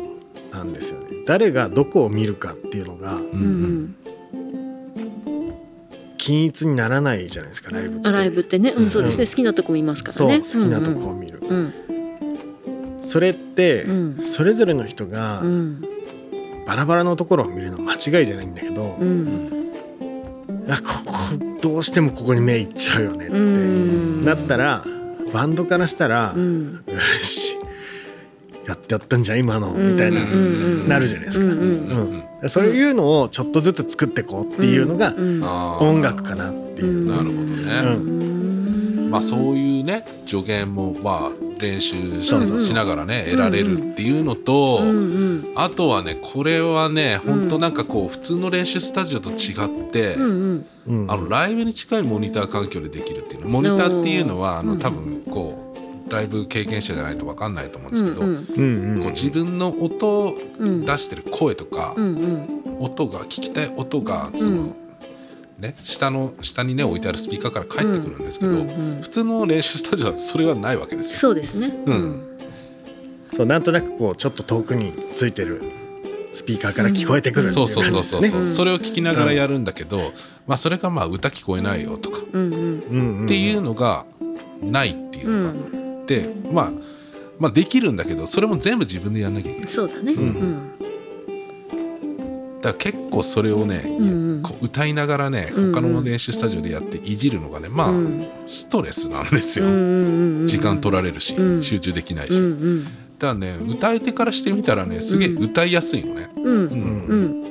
[0.53, 1.07] なんですよね。
[1.25, 3.95] 誰がどこを見るかっていうのがうん
[6.21, 8.07] 均一にならないじゃないですかライブって。
[8.07, 10.37] あライブってね、うん、そうですね、うん好きなとこ見ますからね。
[10.39, 11.73] 好きなとこを見る、うん。
[12.99, 14.21] それってうん。
[14.21, 15.81] それぞれの人がうん。
[16.67, 19.71] バラバラのところを見るの間違いじゃないんだけど、うん。
[20.69, 21.13] あここ
[21.59, 24.23] どうしてもここに目いっちゃうよねって、うん。
[24.23, 24.83] なったら
[25.33, 26.83] バンドからしたら、うん。
[26.87, 27.57] よし
[28.67, 30.87] やってやったんじゃん今のみたいな、うん。
[30.87, 35.13] なるじゃないですか、うんそういうのをちょっとずつ作っていこうっていうのが
[35.79, 37.07] 音楽かなっていう。
[37.07, 39.09] なるほどね、うん。
[39.11, 45.53] まあそういうね助言もまあ練習しそうそうしながらね得られるっていうのと、うんうん。
[45.55, 51.03] あとはねこれはね本当なんかこう普通の練習スタジオと違って、うんうん。
[51.03, 51.11] うん。
[51.11, 53.49] あのライブに近いモニター環境でできるっていうの。
[53.49, 55.70] モニターっていうのはあの多分こう
[56.11, 58.95] ライブ経験者じゃないと分かんないと思うんですけど、うんうん。
[58.95, 62.77] うんこう自分の音をうん出してる声とか、うんうん。
[62.79, 64.75] 音が聞きたい音がその、うん。
[65.59, 68.63] ね、下の下にね置いてあるスピーカーから返ってくるんですけど、うんう
[68.99, 69.01] ん。
[69.01, 71.17] 普通の練習スタジオだとそれはないわけですよ。
[71.17, 71.67] そうですね。
[71.85, 72.37] うん。
[73.31, 75.61] そうなんとなくこうちょっと遠くについてる
[76.33, 78.57] スピーカーから聞こえてくるっていそううそう感じそうそうそう、ですね。
[78.57, 80.11] それを聞きながらやるんだけど、
[80.47, 82.61] まあそれがまあ歌聞こえないよとかっうんうん。
[82.61, 83.27] うんうん。
[83.27, 84.05] ていうのが
[84.61, 85.80] ないっていうのがあって、
[86.51, 86.71] まあ
[87.39, 89.67] まあできるんだけどそれも全部自分でやんなきゃいけない。
[89.67, 90.13] そうだね。
[90.13, 90.71] うん。
[92.61, 94.41] だから結構それをね、うんうん。
[94.43, 95.73] こう歌いながらねうんうん。
[95.73, 98.27] 他の練習スタジオでやっていじるのがねまあ、うん。
[98.45, 100.47] ストレスなんですよ、うんうんうん。
[100.47, 101.63] 時間取られるし、うん。
[101.63, 102.83] 集中できないし、うんうん。
[102.83, 106.45] だからね歌い手からしてみたらねすげえ歌いやすいのね、うん。
[106.45, 107.41] うん。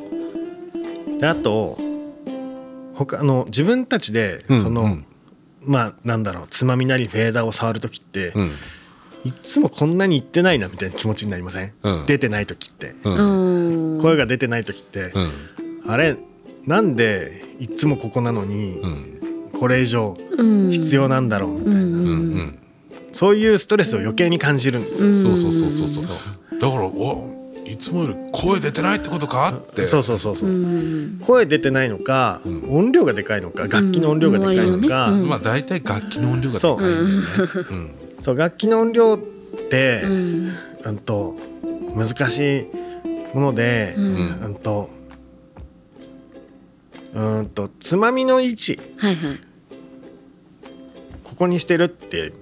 [1.11, 1.19] うん。
[1.19, 1.77] であと
[2.95, 4.61] 他の自分たちでうん。
[4.61, 5.05] その、うん
[5.65, 8.51] まあなんだろうつまみなりフェーダーを触る時って、うん。
[9.23, 12.07] いっつもこんなに言ってないなみたいな気持ちになりません、うん。
[12.07, 13.95] 出てない時って、うん。
[13.95, 14.01] うん。
[14.01, 15.91] 声が出てない時って、うん。
[15.91, 16.17] あれ
[16.67, 19.51] なんでいっつもここなのに、うん。
[19.59, 20.71] これ以上うん。
[20.71, 21.85] 必要なんだろうみたいな、うん。
[21.85, 22.59] うんうん。
[23.13, 25.15] そういうストレスを余計に感じるんですよ。
[25.15, 27.40] そうそうそうそうだからお
[27.71, 29.85] いつもより声出てないってことかって。
[29.85, 30.51] そうそうそうそう。
[30.51, 31.19] う、ん。
[31.25, 32.69] 声出てないのか、ん。
[32.69, 37.27] 音量がでかいのか楽器の音量がでかいのか、まあ大体楽器の音量が高いんだよね。
[37.71, 37.75] う。
[37.75, 37.95] ん。
[38.19, 39.19] そう楽器の音量っ
[39.71, 40.51] て、うん。
[40.85, 41.37] うんと
[41.95, 42.67] 難しい
[43.35, 44.91] もので、ううんんと
[47.15, 49.41] うんとつまみの位置はいはい。
[51.23, 52.33] ここにしてるって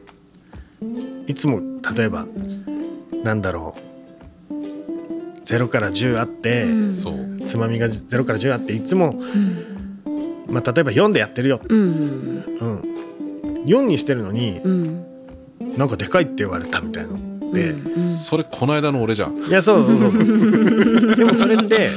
[1.27, 1.61] いつも
[1.97, 2.27] 例えば
[3.23, 3.88] なんだろう
[5.49, 7.47] 0から10あって、うん。
[7.47, 9.65] つまみが0から10あっていつも、うん。
[10.49, 12.45] まあ、例えば4でやってるよ、うん。
[12.61, 12.81] うん、
[13.65, 15.05] 4にしてるのにうん。
[15.77, 17.11] なんかでかいって言われたみたいな。
[17.13, 18.05] ので、うん。
[18.05, 19.39] それこの間の俺じゃん。
[19.39, 21.17] いやそうそうそう。
[21.17, 21.89] でもそれって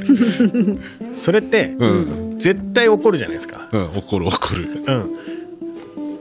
[1.16, 2.40] それってうん。
[2.40, 3.70] 絶対起こるじゃないですか。
[3.72, 4.64] うん怒る怒る。
[4.64, 4.86] うん。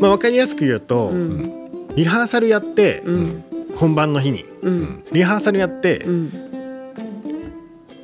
[0.00, 1.68] まあ、分かりやすく言うと、うん。
[1.94, 3.44] リハーサルやって、うん。
[3.76, 4.44] 本番の日に。
[4.62, 5.02] うん。
[5.12, 6.49] リハーサルやって、うん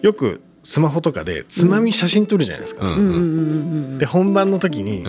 [0.03, 2.85] よくスマホとかでつまみ写真撮るじゃないですか。
[3.99, 5.05] で本番の時に、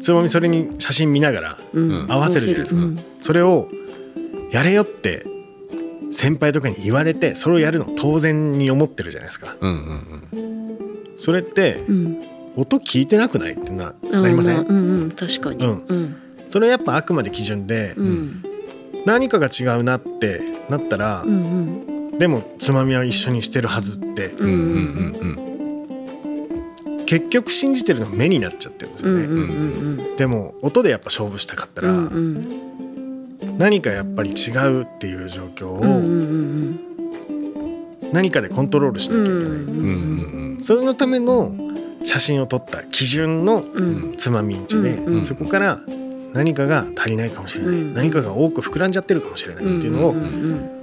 [0.00, 2.06] つまみそれに写真見ながらうん。
[2.08, 2.80] 合わせるじゃないですか。
[2.80, 2.98] うん。
[3.20, 3.68] それを
[4.50, 5.24] やれよって
[6.10, 9.56] 先輩とかに言われてそれをやるの当然に思ってるじゃないですか。
[9.60, 10.58] うんうん
[11.16, 12.22] それってうん。
[12.56, 15.10] 音聞いてなくないってななりません、あうんうん。
[15.12, 15.64] 確かに。
[15.64, 15.84] うん。
[15.86, 16.16] うん。
[16.48, 18.42] それはやっぱあくまで基準で、うん。
[19.06, 24.26] 何かが違うなってなったら、うんうんでもつまみは一緒にしてるはずって。
[24.28, 24.54] うんう
[25.44, 25.48] ん
[27.08, 29.38] 結局信じてるのは目になっちゃってるんですよね、うんうん
[30.00, 35.94] うんでも音でやっぱ勝負したかったら、うんうん何かやっぱり違うっていう状況うんうんう
[38.04, 38.12] をん。
[38.12, 41.52] 何かでコントロールしなきゃいけない、うんうんうんそれのための
[42.02, 44.12] 写真を撮った基準のうん。
[44.18, 45.80] つまみ位置で、うんうんそこから
[46.34, 47.94] 何かが足りないかもしれない、うん。
[47.94, 50.77] 何かが多く膨らんじゃってるかもしれないっていうのをんん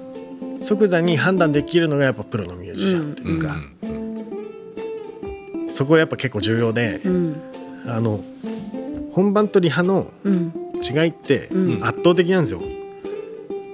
[0.66, 5.74] 即座に判断できるのがやっぱプロのミュージシャンってうんいうか、うん。
[5.74, 7.38] そこはやっぱ結構重要で、うん。
[7.88, 8.20] あの
[9.14, 10.52] 本番とリハのうん
[10.82, 11.84] 違いってうん。
[11.86, 12.62] 圧倒的なんですよ。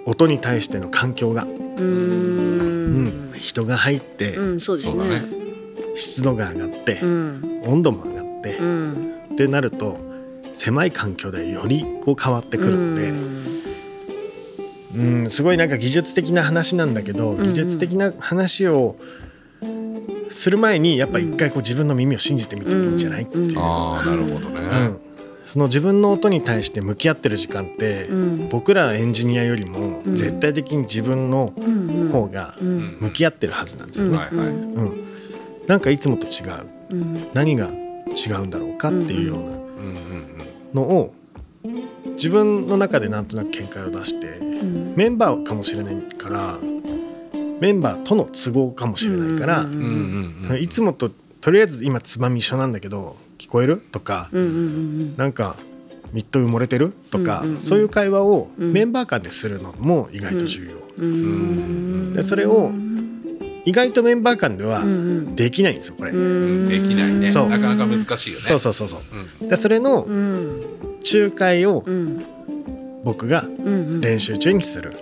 [0.05, 3.03] 音に対しての環境が、ううん。
[3.05, 5.09] ん人が入って、うんそうですね。
[5.09, 5.21] ね。
[5.95, 7.61] 湿度が上がってう、ん。
[7.65, 9.13] 温度も上がって、うん。
[9.33, 9.97] ってなると
[10.53, 13.13] 狭い環境でよりこう変わってくるので、
[14.95, 17.43] うん、すごいなんか技術的な話なんだけど、ん。
[17.43, 18.95] 技術的な話を
[20.29, 24.99] する前にやっぱ一回こう自分の耳を信じてみてもいいんじゃないっていう、ああなるほどね、うん。
[25.45, 30.15] その自分の音に対して向き合ってる時間って、うん僕らエンジニアよりもうん。
[30.15, 32.09] 絶対的に自分のうん。
[32.09, 32.97] 方がうん。
[32.99, 34.07] 向き合ってるはずなんですよ。
[34.09, 34.17] ね。
[34.17, 34.47] はいはい。
[34.47, 34.51] う
[34.83, 35.05] ん。
[35.67, 36.65] なんかいつもと違う。
[36.91, 37.27] うん。
[37.33, 39.51] 何が違うんだろうかっていうようなうん。
[39.51, 40.21] うん
[40.73, 41.13] のを
[42.13, 46.57] 自分の中でなんとなく見解を出してうんメンバーかもしれないから
[47.59, 53.77] メンバーとの都合かもしれないから、いつもととりあえず今つまみ一緒なんだけど聞こえる？
[53.91, 55.55] とか、うんうんなんか
[56.11, 56.93] ミッド埋もれてる？
[57.09, 57.57] とか、うんうんうん。
[57.57, 58.73] そういう会話をうん。
[58.73, 61.11] メンバー間でするのも意外と重要、うん。
[61.13, 61.15] う
[62.09, 62.71] んでそれを
[63.63, 64.81] 意外とメンバー間では
[65.35, 66.67] できないんですよこれ、うん。
[66.67, 67.29] できないね。
[67.29, 67.49] そう。
[67.49, 68.45] なかなか難しいよね。
[68.45, 68.99] そうそうそうそう。
[69.41, 70.61] うんでそれのうん。
[71.03, 72.23] 仲介をうん
[73.03, 74.93] 僕がうん練習中にする。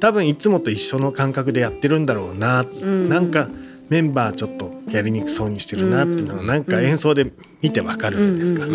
[0.00, 3.48] 多分いつもと一緒の感覚でやってるんだろうな、んなんか
[3.88, 7.30] メンバーちょっとやりにくそうにしてるなっていうのがなんか演奏で
[7.62, 8.66] 見てわかるじゃないですか、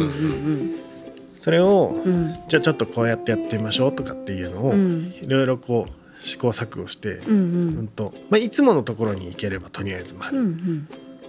[1.36, 2.34] それをうんうん。
[2.48, 5.14] じゃあちょっとこうやってやってみましょうとかっていうのをうん。
[5.22, 7.88] いろいろこう試行錯誤して、うんうん。
[7.88, 10.88] とまあ、いつものところに行ければとりあえずうんう丸、ん。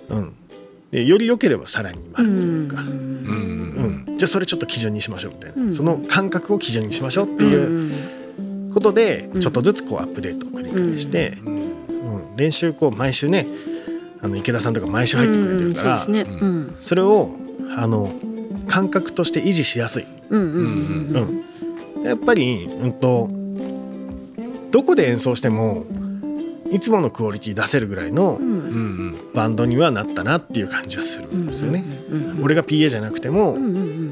[0.09, 0.33] うん。
[0.91, 2.97] でより良ければさらにう丸というか、んうんうん。
[2.97, 5.73] うんじゃあそれちょっと基準にしましょうみたいな、うん。
[5.73, 9.41] その感覚を基準にしましょうっていうことでうん。
[9.41, 11.57] ちょっとずつこうアップデートを繰り返して、うん。
[11.57, 11.61] う
[12.33, 12.37] ん。
[12.37, 13.47] 練習こう毎週ね
[14.21, 16.39] あの池田さんとか毎週入ってくれてるから、うんそうですね。
[16.41, 16.75] うん。
[16.79, 17.31] それを
[17.77, 18.11] あの
[18.67, 20.57] 感覚として維持しやすい、うんうん
[21.13, 21.45] うん
[21.99, 22.05] うん。
[22.05, 23.29] やっぱり、うん、と
[24.71, 25.85] どこで演奏しても
[26.71, 28.47] いつものクオリティ出せるぐらいのうん。
[28.47, 29.33] うんうん。
[29.35, 31.85] バンドにはなったなっていう感じはするんですよね。
[32.11, 34.04] うん俺が PA じゃなくても、うんうん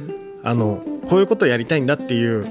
[0.45, 2.45] あのこういうことをやりたいんだっていう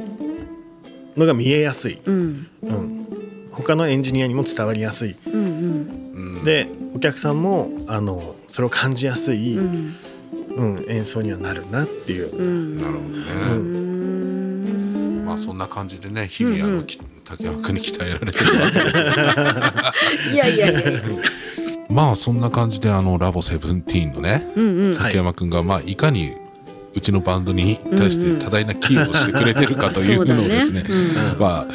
[1.17, 2.47] のが見えやすい、うん。
[2.63, 5.15] うん、他のエンジニアにも伝わりやすい。
[5.27, 5.43] うんうん。
[5.45, 12.77] うんでお客さんもあのそれを感じやすい、ううんん演奏にはなるなっていう、うん。
[12.77, 13.23] なるほどね。
[13.51, 15.25] うん。
[15.25, 18.97] まあそんな感じでね日々あのき竹山君に鍛えられてるわけです。
[20.33, 21.01] いやいやいや。
[21.89, 24.93] まあそんな感じであのラボセブンティーンのねうんうん。
[24.93, 24.95] はい。
[24.97, 26.33] 竹山君がまあいかに
[26.93, 31.67] うちのバンドに対して多大な寄与をしてくれてるかというのをですねそうだねまあ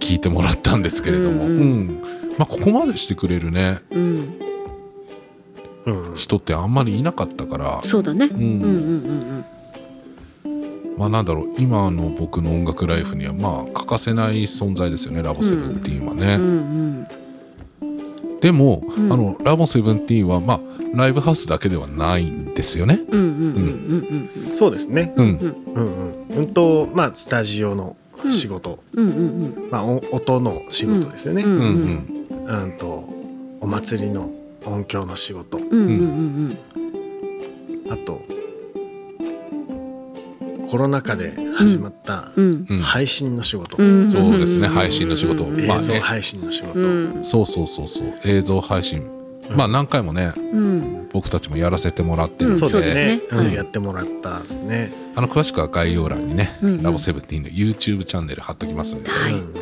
[0.00, 1.80] 聞いてもらったんですけれども、ううん。
[1.88, 2.02] ん。
[2.38, 4.38] まあここまでしてくれるねうん。
[5.86, 8.26] うん人ってあんまりいなかったから、そうだね。
[8.26, 9.44] ううんんうん
[10.44, 10.96] うん。
[10.96, 16.34] まあなんだろう今の僕の音楽ライフにはまあ欠かせない存在ですよねラボセブンティーンはね。
[16.36, 16.46] うんう
[17.02, 17.25] ん
[18.46, 19.12] でも、うん。
[19.12, 20.60] あのラボセブンティーンはまあ
[20.94, 23.00] ライブハウスだけではないんですよね。
[23.08, 25.12] うんうんうんうんそうですね。
[25.16, 25.38] うん、うん
[25.74, 26.26] うん。
[26.30, 26.38] うん。
[26.38, 26.54] うん。
[26.54, 27.96] とまあスタジオの
[28.30, 31.42] 仕事、うんうんうんまあお音の仕事ですよね。
[31.42, 31.60] ううんん、
[32.46, 32.72] うん、うん。
[32.78, 33.04] と
[33.60, 34.30] お祭りの
[34.64, 36.58] 音響の仕事、うんうんうん
[40.76, 42.66] コロナ禍で始まったうん。
[42.68, 42.80] うん。
[42.80, 44.06] 配信の仕事、うん。
[44.06, 44.68] そうですね。
[44.68, 45.44] 配信の仕事。
[45.44, 45.58] うん。
[45.58, 45.84] 映まあね。
[45.84, 47.24] 像配信の仕事、うん。
[47.24, 48.14] そうそうそうそう。
[48.26, 49.02] 映像配信、
[49.56, 51.08] まあ何回もねうん。
[51.14, 53.22] 僕たちもやらせてもらってるんで,、そうですね。
[53.26, 53.38] そうですね。
[53.40, 53.46] うん。
[53.46, 53.54] はい。
[53.54, 54.92] やってもらったですね。
[55.14, 56.82] あの詳しくは概要欄にね、うんうん。
[56.82, 59.32] ラボセブンティーンの YouTube チャンネル貼っときますんで、はい。
[59.32, 59.54] うん。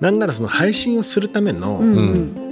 [0.00, 2.43] なんならその配信をするためのうんううん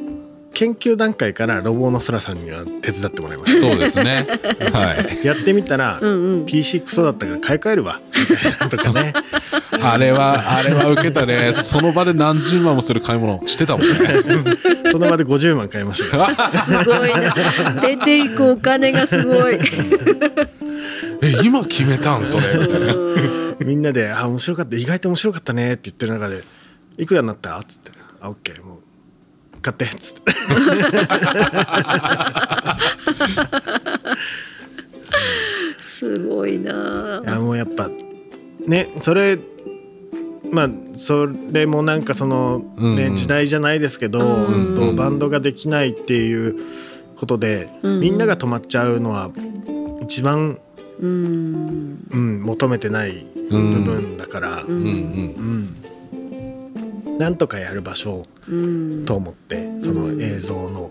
[0.54, 3.60] 研究段階からロボの空さんには手伝ってもらいました。
[3.60, 4.26] そうですね。
[4.72, 5.26] はい。
[5.26, 6.46] やってみたら、うんうん。
[6.46, 9.12] PC クソだったから買い替えるわみたいなとかね。
[9.82, 11.52] あれはあれは受けたね。
[11.52, 13.94] その場で何十万もする買い物してたもんね。
[14.92, 16.26] その場で50万買いましたよ。
[16.52, 17.34] すごいな。
[17.80, 19.58] 出ていくお金がすごい。
[21.22, 22.58] え今決めたんそれ。
[22.58, 22.94] みたいな
[23.64, 24.76] みんなで「あ面白かった。
[24.76, 26.42] 意外と面白かったね」って言ってる中で
[26.98, 27.90] 「いくらになった?」っつって
[28.20, 28.62] 「あオッケー。
[28.64, 28.78] もう
[29.62, 30.32] 買って」っつって。
[35.80, 37.22] すごいな。
[37.24, 37.88] いやもうやっぱ
[38.66, 39.38] ねそれ
[40.52, 43.16] まあそれもなんかその、ねうんうん。
[43.16, 46.56] 時代じゃないですけど、うんうんとバンドができないっていう
[47.16, 48.00] ことで、うん。
[48.00, 49.30] みんなが止まっちゃうのは
[50.02, 50.58] 一番、
[51.00, 52.06] うん。
[52.10, 54.84] うん、求めてない部分だから、うんうんうん。
[54.84, 55.74] うん
[57.22, 59.04] なんとかやる場所うん。
[59.04, 60.90] と思ってその映像の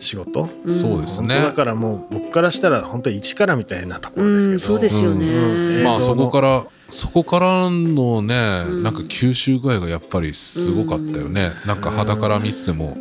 [0.00, 1.40] 仕事、そうですね。
[1.40, 4.60] だからもう僕からしたら本当に一からみたいなところですけど、うん。
[4.60, 5.26] そうですよね。
[5.26, 5.84] うん。
[5.84, 8.82] まあそこからそこからのね、うん。
[8.82, 12.96] なんか吸収具合がやっぱりすごかったよね、なんか肌から見てても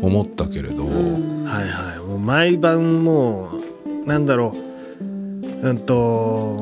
[0.00, 1.44] 思ったけれど、うん。
[1.44, 1.98] はいはい。
[1.98, 3.50] もう毎晩も
[4.04, 4.72] うなんだろう。
[5.68, 6.56] うんと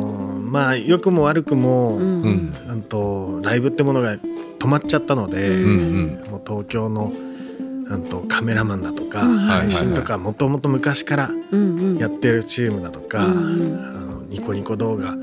[0.51, 2.53] まあ良くも悪くも、うん
[2.89, 4.17] とライブってものが
[4.61, 6.31] 止まっちゃったので、うんうん。
[6.31, 9.39] もう東京のうんとカメラマンだとか、うん。
[9.39, 11.99] 配信とかもともと昔からうんうん。
[11.99, 15.17] やってるチームだとか、うんあのニコニコ動画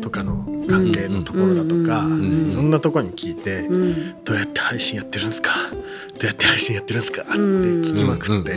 [0.00, 2.50] とかの関係のところだとか、うんうん。
[2.52, 4.24] いろんなところに聞いて、うん。
[4.24, 5.50] どうやって配信やってるんですか？
[5.70, 5.76] ど
[6.22, 7.22] うやって配信やってるんですか？
[7.22, 8.52] って聞きまくって、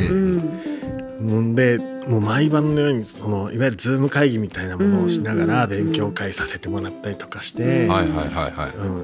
[1.19, 7.87] でもう毎晩のようにそのいわゆるズーム会議みたいなものをしながらうん勉強会させてもらったりとかして、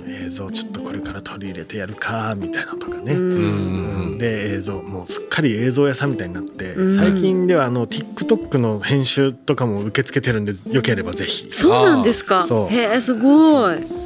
[0.07, 6.95] 映像ちょっとこれから取り入れてやるかみたいなのとかね、うんで映像もうすっかり映像屋さんみたいになって、うん。
[6.95, 11.51] 最近ではあの TikTok の編集とかも受け付けてるんでよければぜひ。
[11.51, 12.45] そうなんですか。
[12.69, 14.02] へえすごい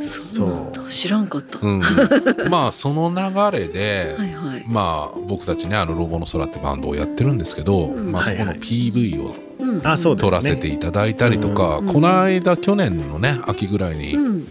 [0.00, 1.58] そう知らんかった。
[1.58, 1.82] はうん、
[2.50, 4.64] まあその流れで、いはい。
[4.68, 8.12] まあ僕たちねあの「ロボの空」ってバンドをやってるんですけど、うん。
[8.12, 11.86] まあ、そこの PV を撮らせていただいたりとか、うん。
[11.86, 14.48] この間去年のね秋ぐらいにうん。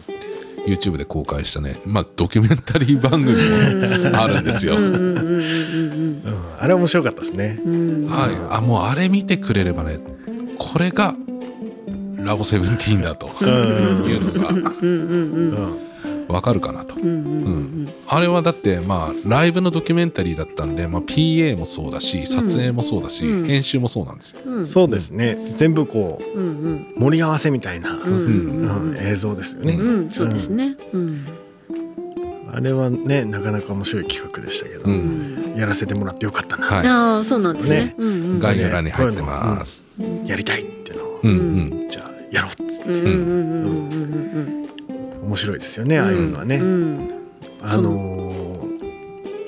[0.67, 3.31] YouTube で公開したね、まあ、ドキュメンタリー番組
[4.11, 4.75] もあるんですよ。
[4.75, 6.23] うんうんうんうんうん
[6.59, 7.59] あれ面白かったですね。
[8.09, 9.97] はい、あもうあれ見てくれればね
[10.57, 11.15] これが
[12.23, 14.57] ラボセブンティーンだというのがうん。
[14.57, 14.71] うん。
[14.81, 15.51] うん。
[15.51, 15.89] うん。
[16.27, 16.95] わかるかなと。
[18.07, 20.75] あれはだってまあライブのドキュメンタリーだったん。
[20.75, 23.45] で、まあ、PA もそうだし撮影もそうだし、うん。
[23.45, 24.17] 編集もそうなん。
[24.17, 24.41] ですよ。
[24.45, 24.67] うん。
[24.67, 27.99] そうですね全部こう盛り合わせみたいな、
[29.01, 29.77] 映像ですよね、
[30.11, 30.77] そうですね
[32.51, 34.89] あれはねなかなか面白い企画でしたけど、
[35.57, 37.57] やらせてもらってよかったな、はいああそうなん。
[37.57, 38.09] ですねねうん。
[38.09, 38.39] うん。
[38.39, 39.83] 概要欄に入ってます。
[40.25, 40.65] やりたい
[41.23, 41.89] うんうん。
[41.89, 42.89] じゃあやろうっつって。
[42.89, 44.69] うんうんうんうん
[45.21, 45.27] うん。
[45.27, 46.63] 面白いですよねああいうのはね、うん。
[46.63, 46.67] う
[47.01, 47.11] ん
[47.61, 48.29] あのー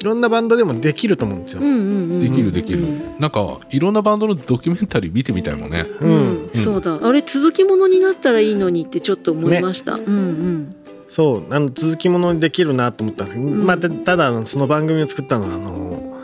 [0.01, 2.19] いろんなバンドでもできると思うんですよ、うんうんうん。
[2.19, 2.87] できるできる、
[3.19, 5.85] なんかいろんなバンドのドキュメンタリー見てみたいもんね。
[5.99, 6.47] うん。
[6.47, 6.49] うん。
[6.55, 7.07] そうだ。
[7.07, 9.93] あれ続きものになったらいいのにってちょっと思いました。
[9.93, 10.75] うんうん。
[11.07, 11.53] そう。
[11.53, 13.63] あの続きものにできるなと思ったんですけど、ん。
[13.63, 16.17] まあ、たただその番組を作ったのはあの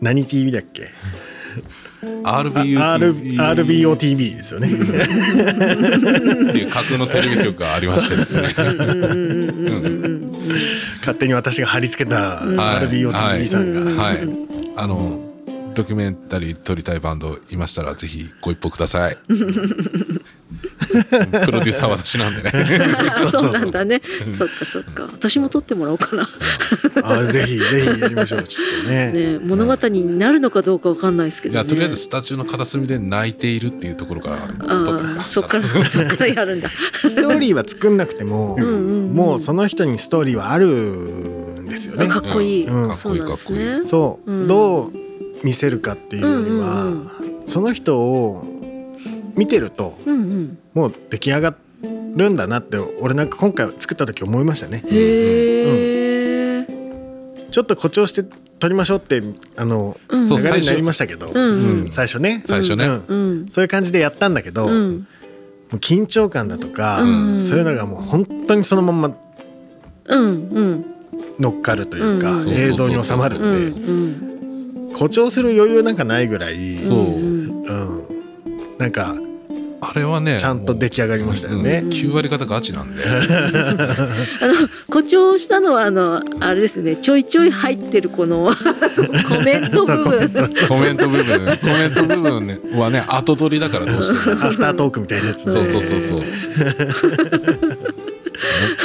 [0.00, 0.82] 何 TV だっけ？
[2.36, 4.68] RBOTV ですよね。
[4.68, 4.76] って
[6.58, 8.48] いう架空のテレビ局がありましてですね。
[11.00, 12.86] 勝手に私が貼り付けたはい。
[12.86, 14.16] RBOTV さんが、はい、
[14.76, 15.20] あの
[15.78, 19.18] ドキュメンタリー撮りたいバンドいましたらぜひご一報ください。
[19.28, 19.34] プ
[21.52, 22.50] ロデューサーは私なんでね。
[23.30, 24.02] そうなんだね。
[24.30, 25.08] そっかそっか。
[25.12, 26.28] 私も撮ってもらおうかな。
[27.04, 28.42] あぜひぜひやりましょう。
[28.42, 29.12] ちょっとね。
[29.38, 31.60] ね物語になるのかどうかわかんないですけどね。
[31.60, 36.68] いやとりあえずスタジオの片隅で泣いているっていうところから撮ってみあまあそっからそっからやるんだ。
[36.70, 38.66] ストーリーは作んなくてもんう
[39.10, 42.08] んもうその人にストーリーはあるんですよね。
[42.08, 42.96] かっこいい、うん。
[42.96, 43.82] そうなんですね。
[43.84, 44.46] そう、うん。
[44.48, 45.07] どう
[45.44, 47.10] 見せるかっていうよりは、うんうん
[47.48, 48.44] その人を
[49.34, 54.82] 見てるとうんうんもう出来上がるんだなって俺なんか今回作った時思いましたね。
[54.86, 56.66] へえ、
[57.50, 58.22] ちょっと誇張して
[58.58, 59.22] 撮りましょうって
[59.56, 60.28] あのうん。
[60.28, 61.80] 流れになりましたけど、うんうん。
[61.82, 61.88] うん。
[61.90, 62.42] 最初ね。
[62.44, 62.86] 最初ね。
[62.86, 63.04] うん。
[63.06, 63.14] う
[63.44, 63.48] ん。
[63.48, 65.06] そういう感じでやったんだけど、もうん。
[65.72, 67.40] う緊張感だとか、うん。
[67.40, 69.16] そういうのがもう本当にそのまんま
[70.06, 70.30] うん。
[70.50, 70.84] うん。
[71.38, 72.50] 乗っかるというか、うん。
[72.50, 73.48] 映像に収まるんう。
[73.48, 73.52] ん。
[73.52, 74.37] うでん
[74.92, 76.98] 誇張する余裕なんかないぐらいそう。
[76.98, 77.64] うん。
[77.64, 78.02] うん、
[78.78, 79.16] なんか
[79.80, 81.80] あれはねちゃんと出来上がりましたよね。
[81.84, 83.02] うん9割方ガチなんで。
[83.06, 83.08] あ
[84.46, 84.54] の
[84.86, 86.96] 誇張したのはあのあれですよね。
[86.96, 88.52] ちょいちょい入ってるこの
[89.28, 90.30] コメント部分。
[90.68, 91.08] コメント。
[91.08, 91.58] 部分。
[91.60, 94.32] コメント部分ねはね後取りだからどうしても。
[94.32, 96.22] アフタートークみたいなやつそうそうそうそう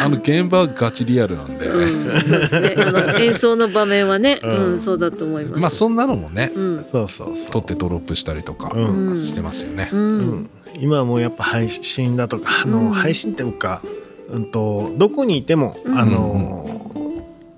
[0.03, 2.75] あの現場はガチリアルなんで、うん、そうですね。
[2.77, 5.61] あの演奏の場面はね、ううんんそうだと思います。
[5.61, 6.85] まあそんなのもね、うん。
[6.85, 7.51] そうそうそう。
[7.51, 9.25] 撮ってドロップしたりとかうん。
[9.25, 9.99] してますよね、うん。
[9.99, 10.49] うん。
[10.79, 12.91] 今はもうやっぱ配信だとかあの、うん。
[12.91, 13.81] 配信っていうか、
[14.29, 15.97] うん、とどこにいても、うん。
[15.97, 16.81] あの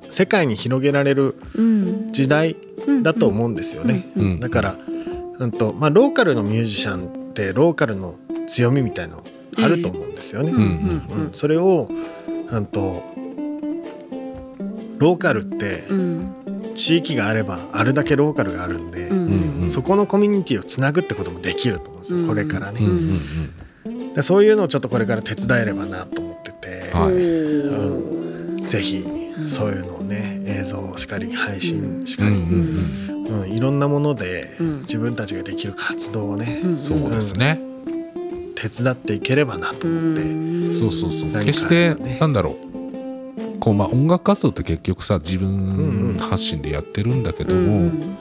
[0.10, 2.12] 世界に広げられるうん。
[2.12, 2.58] 時代
[3.02, 4.12] だと思うんですよね。
[4.16, 4.24] うん。
[4.24, 4.40] うん。
[4.40, 4.76] だから、
[5.40, 8.16] うんとまあ、ローカルのミュージシャンってローカルの
[8.48, 9.24] 強みみたいの
[9.58, 10.54] あると思うんですよね。
[11.34, 11.90] それを、
[12.50, 13.04] うん、と
[14.98, 16.32] ローカルってうん。
[16.76, 19.70] 地域があればあるだけローカルがあるんで、うんうんうん。
[19.70, 22.82] そこのコミュニティをつなぐってこともできると思うんですよ、うんこれからね。
[22.82, 23.22] うんうん
[23.86, 24.14] うん。
[24.14, 27.14] でそういうのをちょっとこれから手伝えればなと思ってて、はい。
[27.14, 28.66] うん。
[28.66, 29.06] ぜひ
[29.48, 33.52] そういうのをね映像しかり配信しかり、うんうんうん。
[33.52, 34.82] いろんなものでうん。
[34.82, 36.78] 自分たちができる活動をね、うん。
[36.78, 37.62] そうですね、
[38.70, 41.30] 手伝っていければなと思って、そうそうそう。
[41.32, 42.56] 何か決してねなんだろう。
[43.60, 47.88] こうまあ音楽活動って結局さ自分発信でやってるんだけどうん。
[47.88, 48.18] も、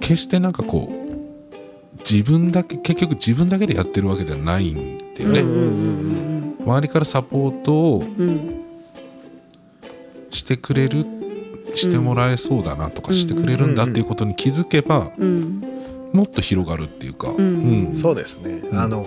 [0.00, 5.54] 決してなんかこう自分だけ結局自分だけでやってるわけではないんだよね、うんう
[6.14, 6.18] ん
[6.68, 8.54] 周りからサポートをうん。
[10.30, 11.06] してくれる
[11.74, 15.77] してもらえそうだなとかしてくれるんだっていうことに気づけばうん
[16.12, 17.36] もっと広がるっていうか、ん。
[17.36, 17.96] うん。
[17.96, 18.78] そうですね、うん。
[18.78, 19.06] あの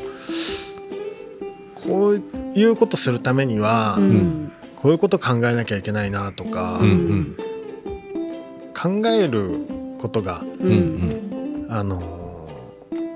[1.76, 2.22] こう
[2.56, 4.52] いうことするためには、うん。
[4.76, 7.38] こういうこと考えなきゃいけないなとか、うんうん。
[8.74, 9.52] 考える
[10.00, 10.72] ことが、うん。
[10.72, 12.20] うんあの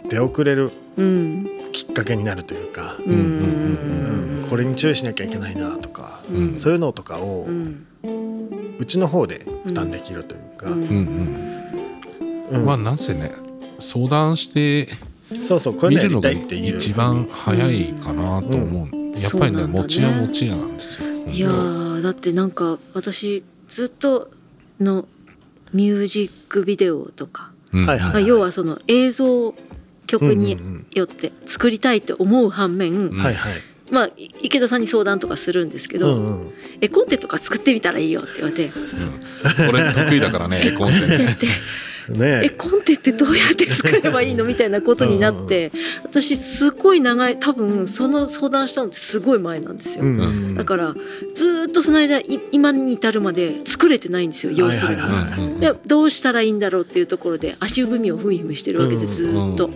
[0.10, 1.48] 出遅れるうん。
[1.74, 2.96] きっかけになるというか、
[4.50, 6.56] これに注意しなきゃいけないなとか、うん。
[6.56, 7.86] そういうのとかをうん。
[8.78, 10.84] うちの方で負担できるというか、うん。
[10.84, 10.90] うん
[12.52, 12.60] うん。
[12.60, 12.66] うん。
[12.66, 13.32] まあなんせね
[13.86, 14.88] 相談して
[15.42, 19.68] そうそう見るのが一番早いかなと思う、やっぱりねそうなんだね。
[19.68, 24.30] 持ち屋持ち屋なんですよ、うんいやーだってなんか私ずっと
[24.80, 25.08] の
[25.74, 27.86] ミュージックビデオとか、うん。
[27.86, 29.54] まあ、要はその映像
[30.08, 33.12] 曲にうんうんうんよって作りたいって思う反面、ん。
[33.12, 33.54] はいはい、
[33.92, 36.54] まあい池田さんに相談とかするんですけど、うんうん。
[36.80, 38.68] 絵コンテとか作ってみたらいいよって言われて。
[38.68, 39.70] うん。
[39.70, 41.00] 俺得意だからね絵コンテ。
[41.18, 41.48] でで
[42.10, 42.42] ね。
[42.44, 45.72] えコンテってどうやって作ればいいのみたいなことになって
[46.04, 50.20] 私すごい長い多分その相談したのってすごい前なんですよ、うん。
[50.20, 50.56] うん。
[50.56, 50.96] だから
[51.34, 55.02] ずーっとその間い今に至るまで作れてないんですよ要するに。
[55.02, 59.74] はいはいどうしたらいいんだろうっていうところで足踏みをふみふみしてるわけでずーっと、うん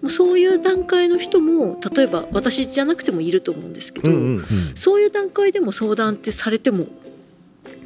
[0.00, 4.44] もうそういう段階の人も例えば私じゃなくてもいると思うんですけど、うんうんうん。
[4.74, 6.86] そういう段階でも相談ってされても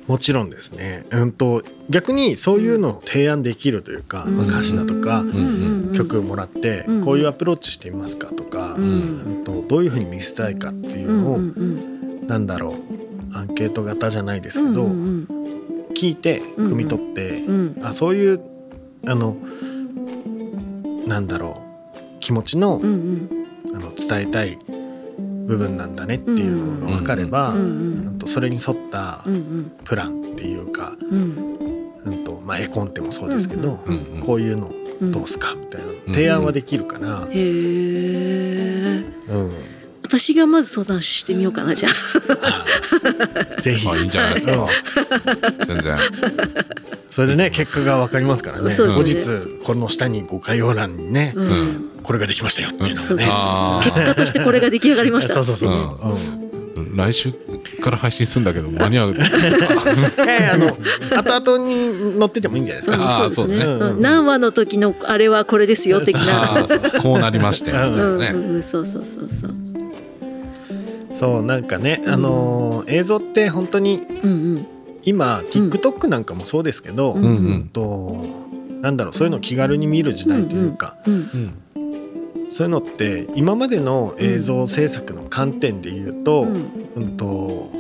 [0.07, 5.95] もちろんですね、うん、と逆にそういうのを提案できるというか、まあ歌詞だとかうんうんうん。
[5.95, 9.45] 曲もらってうんこういうアプローチしてみますかとか、うんうん。
[9.45, 15.27] とどういうふうに見せたいかっていううんのを、うんうんなんだろうアンケート型じゃないですうんけど、うん。
[15.95, 17.81] 聞いて汲み取って、うん。
[17.83, 18.41] あそういう
[19.07, 19.37] あの
[21.07, 21.63] なんだろ
[21.95, 23.29] う気持ちの,、うんうん。
[23.75, 24.59] あの伝えたい
[25.47, 29.25] 部分なんだねっていうのが分かれば、うんとそれに沿った
[29.85, 33.81] プランっていうか、うんとまあ、絵コンテもそうですけど、
[34.25, 39.75] こういうのどうすかみたいな提案はできるから、へえうん
[40.05, 44.69] 私がまず相談してみようかなじゃあぜひいいんじゃないですか
[45.65, 45.99] 全然
[47.11, 55.35] それでね結果が分かりますからね後日この下にご概要欄にね、うんこれができましたよっていうのがね、あ結果としてこれが出来上がりました。
[55.35, 57.01] そうそうそう、ううん。
[57.01, 57.33] あ来週
[57.81, 59.15] から配信するんだけど 間に合う。
[59.17, 60.77] ええあの
[61.17, 62.99] 後々に載っててもいいんじゃないですうん。
[62.99, 63.25] か。
[63.25, 63.65] あーそうですね。
[63.65, 63.85] そうね。
[63.87, 64.03] うん。
[64.03, 66.67] 何話の時のあれはこれですよ的な。
[67.03, 68.33] こうなりましてみたいうんなね。
[68.35, 68.63] うん。
[68.63, 69.55] そうそうそうそう。
[71.13, 74.67] そうなんかね、あのー映像って本当にうんうん。
[75.05, 77.25] 今 TikTok なんかもそうですけど、うん。
[77.25, 78.25] うんと
[78.83, 81.13] なんだろうそういうのを気軽に見る時代というか、うん。
[81.15, 81.55] うん
[82.49, 87.71] そういうのって今までの映像制作の観点で言うと,、ううんんと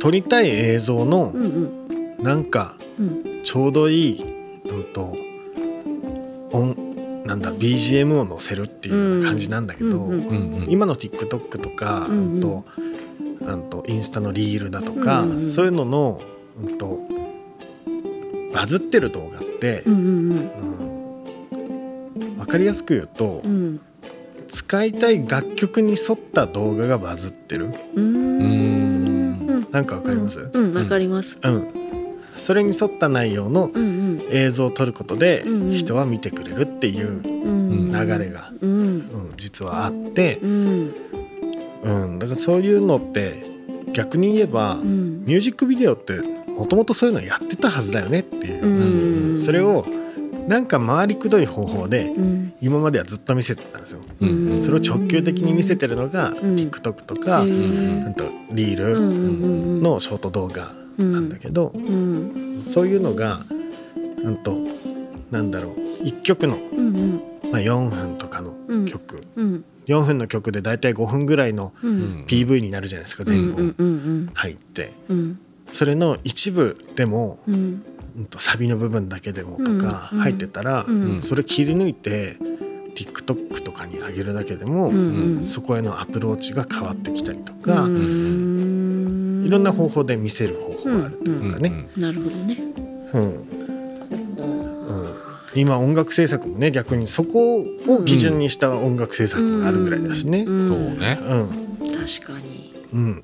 [0.00, 1.32] 撮りたい映像の
[2.18, 3.34] なんかうん。
[3.44, 4.22] ちょうどいい、
[4.64, 5.14] うん、と
[6.52, 6.74] 音
[7.26, 10.10] なんだ BGM を乗せるっていう感じなんだけど、
[10.68, 12.64] 今の TikTok とか、うんと
[13.40, 16.20] うんとインスタのリールだとか、そういうのの、
[16.62, 17.00] うん、と
[18.54, 20.30] バズってる動画ってう、んうん。
[20.30, 20.73] うん
[22.14, 23.80] 分かりやすく言うと、うん。
[24.48, 27.70] 使いたい楽曲に沿った動画がバズってる。
[27.94, 29.60] うん。
[29.60, 30.74] んなんか分かります、うん。
[30.74, 31.68] わかりますうん、
[32.36, 34.20] それに沿った内容のうん。
[34.30, 40.94] 映像を撮ることでうんうん人は見てくれるっていううんうん流れが、うんうん、実はあってう、ん
[41.82, 43.44] うん、だからそういうのって
[43.92, 45.24] 逆に言えば、うん。
[45.24, 48.64] ミュージックビデオってもともとそういうのやってたはずだよねっていう。
[48.64, 49.38] う、ん。
[49.38, 49.84] それを
[50.48, 52.52] なんか回りくどい方法でうん。
[52.60, 54.00] 今まではずっと見せてたんですよ。
[54.20, 54.58] うん。
[54.58, 56.34] それを直球的に見せてるのが、ん。
[56.56, 58.08] TikTok とか、へうー。
[58.08, 62.62] んとリールのショート動画なんだけど、うん。
[62.66, 63.40] そういうのが
[64.22, 64.56] なんと
[65.30, 67.20] なんだろう1曲の、うん
[67.50, 68.86] まあ、4分とかのうん。
[68.86, 69.64] 曲、うん。
[69.86, 72.26] 4分の曲でだいたい5分ぐらいのうん。
[72.28, 73.72] PV になるじゃないですか前後
[74.34, 74.92] 入って。
[75.08, 75.38] うん。
[75.66, 77.38] それの一部でも、
[78.30, 81.20] とサビの部分だけでもとかうん入ってたら、うん。
[81.20, 82.36] それ切り抜いて
[82.94, 89.44] TikTok とかに上げるだけでも、うんそこへのアプローチが変わってきたりとか、うん。
[89.46, 91.88] いろんな方法で見せる方法があるというかね。
[91.96, 92.58] なるほどね。
[93.12, 93.22] うん。
[93.22, 93.44] うん。
[95.56, 100.44] 今音楽制作もね逆にそこを基準にした音楽制作もあるぐらいだしね。
[100.44, 100.66] ん。
[100.66, 101.18] そうね。
[101.22, 101.48] うん。
[101.92, 102.72] 確かに。
[102.92, 103.22] うん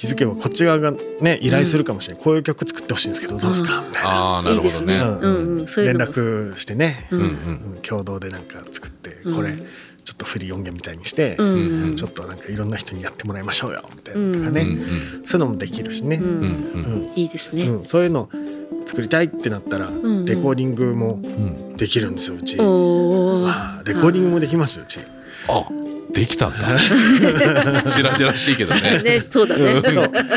[0.00, 3.84] 気づけばこっち側がね依頼するかもしれない、こういう曲作ってほしいんですけどどうですか？
[3.86, 4.10] みたいな。
[4.10, 4.68] ああなるほどね。
[4.68, 4.94] いいですね。
[4.94, 5.20] うん。
[5.20, 5.66] うんうん。
[5.68, 7.78] そういう連絡してね、ううんんうん。
[7.82, 9.34] 共同でなんか作ってうん。
[9.36, 14.72] これちょっとフリー音源みたいにして、うんちょっとなんかいろんな人にやってもらいましょうよみたいうんなとかね、うんう
[15.20, 16.40] んそういうのもできるしね、ううん。
[16.40, 16.46] んう
[17.10, 17.12] ん。
[17.14, 17.64] いいですね。
[17.64, 17.84] うん。
[17.84, 18.30] そういうの
[18.86, 20.24] 作りたいってなったら、んうん。
[20.24, 21.76] レコーディングもうん。
[21.76, 22.58] できるんですようち。
[22.60, 25.00] おおあーレコーディングもできますうち。
[25.48, 25.66] あ
[26.12, 26.78] できたんだ。
[27.86, 29.02] しらじらしいけどね。
[29.02, 29.80] ねそうだね。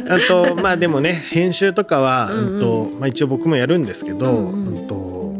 [0.10, 4.74] あ とまあでもね編集とかは、うんとまあ、一応僕もやるんですけど、ううん。
[4.76, 5.34] んと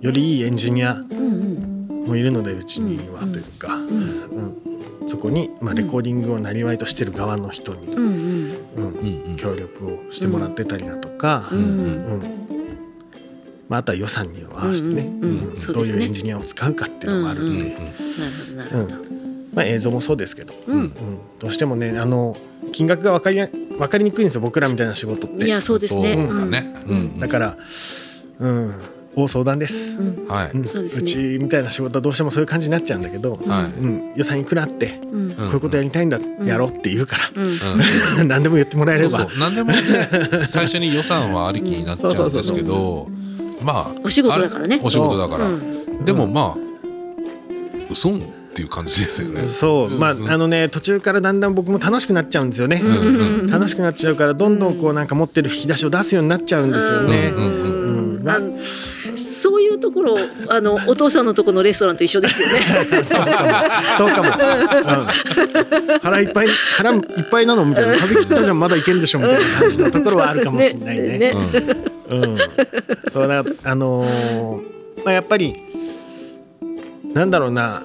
[0.00, 1.00] よりいいエンジニア
[2.06, 4.54] もいるのでうちにはうんというか、うんうん。
[5.06, 8.24] そこに、まあ、レコーディングをなりわいとしてる側の人に、うん
[9.36, 11.62] 協力をしてもらってたりだとか、ううん。
[11.62, 12.22] ん
[13.68, 15.02] まあ、あとは予算に合わせてね,、
[15.72, 19.23] どういうエンジニアを使うかっていうのもあるんで、うんうんなるほどなるほど
[19.54, 20.80] まあ、映像もそうですけど、うん。
[20.80, 20.92] うん。
[21.38, 22.36] どうしてもねあの
[22.72, 25.46] 金額が分かりや分かりにくいんですよ僕らみたいな仕事って。
[25.46, 26.14] いやそうですね。
[26.14, 26.74] そうだね。
[26.86, 26.98] うん。
[26.98, 27.14] うん。
[27.14, 27.56] だから、
[28.40, 28.74] うん、
[29.16, 29.98] 大相談です。
[29.98, 30.26] うん。
[30.26, 30.50] はい。
[30.50, 30.64] うん。
[30.64, 31.02] そうですね。
[31.02, 35.30] うちみたいな仕事はどうしてもそういう感じになっちゃうんだけど、はうん、予算いくらあって、うん。
[35.30, 37.50] こういうことやりたいんだ、やろうって言うから、うん。
[37.50, 37.58] い
[38.20, 38.28] うん。
[38.28, 39.10] 何でも言ってもらえれば。
[39.10, 39.38] そうそう。
[39.38, 39.78] 何でもね
[40.46, 43.08] 最初に予算はありきになっちゃうんですけど
[43.62, 44.80] まあお仕事だからね。
[44.82, 45.46] お仕事だから。
[45.46, 46.04] うん。
[46.04, 46.58] でもまあ
[47.90, 48.22] 嘘ん
[48.54, 49.46] っていう感じですよね。
[49.46, 49.90] そう。
[49.90, 50.30] まあうん。
[50.30, 58.28] あのね途中からだんだん僕も楽しくなっちゃうんですよね、うん楽しくなっちゃうからどんどんこうなんか持ってる引き出しを出すようになっちゃうんですよね、うんうんうん。
[58.28, 58.38] あ。
[58.38, 58.58] の
[59.16, 60.16] そういうところ
[60.48, 62.60] あのお父さんのとこのレストランと一緒ですよね。
[63.04, 63.98] そうかも。
[63.98, 64.32] そうかも、う
[65.96, 65.98] ん。
[66.00, 67.98] 腹いっぱい腹いっぱいなのみたいな。
[67.98, 71.18] 食べきったじゃんまだいけんでしょみたいな感じのところはあるかもしれないね。
[71.18, 71.36] ね。
[72.10, 72.36] うん、
[73.08, 74.74] そうだあのー
[75.04, 75.54] まあやっぱり
[77.12, 77.82] なんだろうな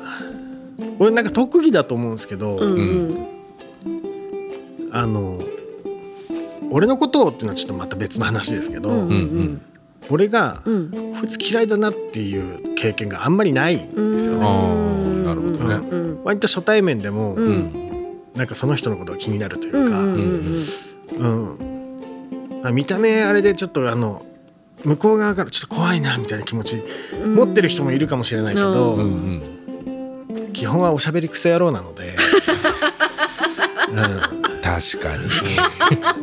[0.99, 3.27] 俺なんか特技だと思うんですけど、うんうん。
[4.91, 5.39] あの
[6.71, 9.61] 俺のことをっていうのはちょっとまた別の話ですけど、うんうん
[10.09, 10.91] 俺が、うん。
[10.91, 14.39] こいつ嫌いだなっていう経験があんまりないんですよね。
[15.23, 15.75] なるほどね。
[15.91, 17.45] うん割と初対面でも、うん。
[17.45, 17.89] うん
[18.35, 20.65] なんかその人のことが気になるというか、うんうん
[21.17, 21.57] うん。
[21.59, 21.65] う
[22.55, 24.25] んまあ見た目あれでちょっとあの
[24.85, 26.81] 向こう側からちょっと怖いなみたいな気持ち
[27.21, 27.35] うん。
[27.35, 29.58] 持ってる人もいるかもしれないけど、うんううんん
[30.53, 32.15] 基本はおしゃべりクソ野郎なので、
[33.89, 33.95] うん、
[34.61, 35.23] 確かに。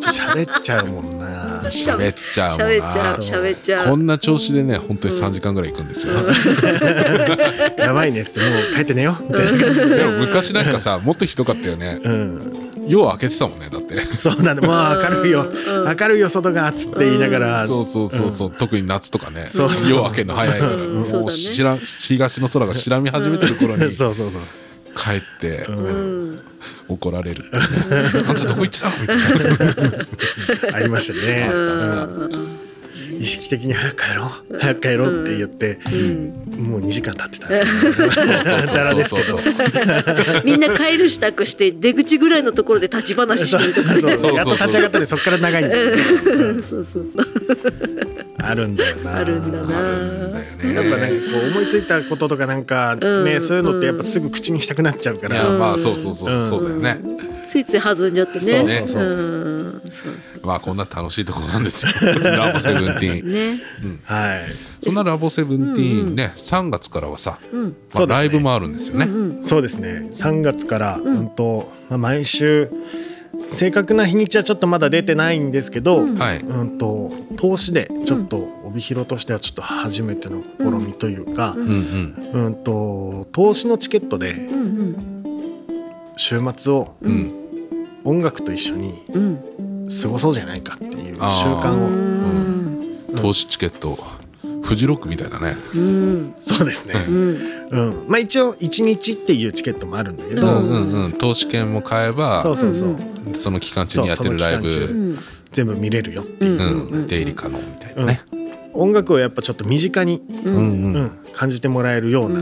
[0.00, 1.62] 喋っちゃうもんな。
[1.64, 3.86] 喋っちゃうもん喋っちゃうな喋っちゃう。
[3.86, 6.14] こんな調子でね本当に3時間ぐらい行くんですよ。
[7.76, 8.30] やばいねもう
[8.74, 9.96] 帰って寝ようみたいな感じで。
[9.96, 11.98] でも昔なんかさもっとひどかったよね。
[12.02, 13.96] うん、夜開けてたもんねだって。
[14.18, 14.62] そうなんだ。
[14.62, 15.42] もう明るいよ。
[15.42, 15.44] う
[15.84, 15.96] ん。
[15.98, 19.46] 明るいよ外がっつって言いながら、そうそうそうそう特に夏とかね。
[19.46, 19.90] そうそう。
[19.90, 20.76] 夜明けるの早いから。
[20.76, 24.42] もうしら東の空が白み始めてる頃にそうそうそう。
[24.96, 26.38] 帰ってうん。
[26.88, 27.44] 怒られる
[28.28, 28.96] あんたどこ行ってたの？
[29.00, 30.74] みたいな。
[30.78, 32.65] ありましたね、うん
[33.18, 34.58] 意識的に早く帰ろう。
[34.58, 36.68] 早く帰ろうって言って、うん。
[36.68, 37.48] もう2時間経ってた。
[38.44, 39.26] そうザラですけど。
[39.26, 44.00] そうそうそう みんな帰る支度して出口ぐらいのところで立ち話してるとかね。
[44.00, 44.34] そうそうそう。
[44.34, 46.62] やっと立ち上がったりそっから長いんだよね。
[46.62, 47.26] そうそうそう。
[48.38, 49.16] あるんだよな。
[49.16, 49.74] あるんだな。
[50.72, 53.40] やっぱなんかこう思いついたこととかなんかね、うん。
[53.40, 56.42] そういうのってやっぱすぐ口にしたくなっちゃうかいやら、まあそうそうそう。
[56.42, 57.00] そうだよね、
[57.46, 58.40] ついつい弾んじゃってね。
[58.40, 59.02] そうそうそう。
[59.02, 59.80] ん。
[59.88, 61.92] そうそまあこんな楽しいところなんですよ。
[62.22, 63.28] ラボセブンティーン。
[63.28, 63.62] うね
[64.04, 64.40] はい。
[64.80, 67.62] そんなラボセブンティーンね、3月からはさ、うん。
[67.62, 68.20] まあ、そうですね。
[68.20, 69.08] ライブもあるんですよね。
[69.42, 70.08] そうですね。
[70.12, 71.28] 3月から、うん。
[71.28, 72.68] とまあ、毎週
[73.48, 76.16] 正確な日にちはちょっとまだ出てないんですけど、うん。
[76.16, 76.44] はい。
[76.78, 81.66] と投資でちょっと帯広としてはちょっと初めての試みというか、うん
[82.34, 82.44] うん。
[82.46, 84.62] うんと投資のチケットでうんう
[85.12, 85.15] ん
[86.16, 87.32] 週末をうん。
[88.04, 89.38] 音楽と一緒にうん。
[90.02, 91.88] 過ごそうじゃないかっていう習慣を。
[91.88, 93.14] うん。
[93.16, 93.98] 投資チケット、
[94.62, 95.56] フジロックみたいだね。
[95.74, 96.34] うん。
[96.38, 97.68] そうですね、うん。
[97.70, 98.04] うん。
[98.08, 101.12] まあ、一応1日っていうチケットもあるんだけど、うんうんうん。
[101.12, 104.70] 投資券も買えば、そうそうそう、うんその期間中にやってるライブ、
[105.50, 108.20] 全部見れるよっていう、うん、出入り可能みたいなね。
[108.76, 110.92] 音楽をやっぱちょっと身近に、ううん。
[110.92, 112.40] んうん感じてもらえるような。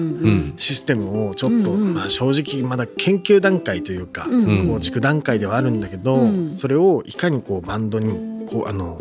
[0.57, 6.49] システムをちょっと、まあ、正直まだ研究段階というか、うん構築段階ではあるんだけど、うん。
[6.49, 9.01] それをいかにこうバンドにこうあの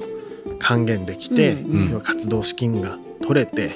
[0.57, 1.57] 還元できて、
[1.89, 3.71] 要は活動資金が取れて。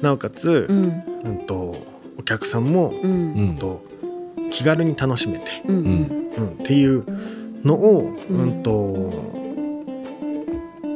[0.00, 1.76] なおかつ、ううんんと
[2.18, 3.56] お客さんも、ううんん。
[3.58, 3.84] と
[4.50, 6.06] 気軽に楽しめて、うん。
[6.62, 7.04] っていう
[7.62, 9.39] のを、ううんんと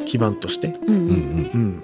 [0.06, 0.94] 基盤として、うん。
[0.94, 1.00] うん。
[1.00, 1.06] う
[1.56, 1.82] ん、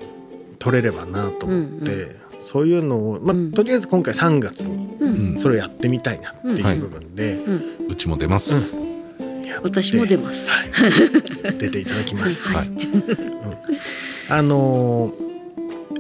[0.59, 3.53] 取れればなと思って、うんそういうのを、まあうん。
[3.53, 7.39] とりあえず今回3月にそれをやってみたいなっていう部分で、
[7.87, 8.75] うちも出ます。
[9.63, 10.49] 私も出ます。
[10.73, 10.89] は
[11.51, 11.59] い。
[11.59, 12.49] 出ていただきます。
[12.49, 12.71] はい。
[14.31, 15.31] あのー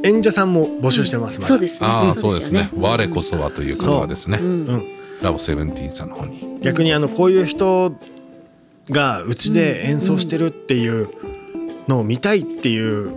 [0.02, 1.40] 演者さんも募集してます。
[1.42, 1.86] そうですね。
[1.86, 2.70] ああ、そうですね。
[2.74, 4.38] よ我こそはという方はですね。
[5.22, 6.58] ラボセブンティーンさんの方に。
[6.62, 7.92] 逆にあのこういう人
[8.88, 11.10] がうちで演奏してるっていう
[11.88, 13.10] のを見たいっていう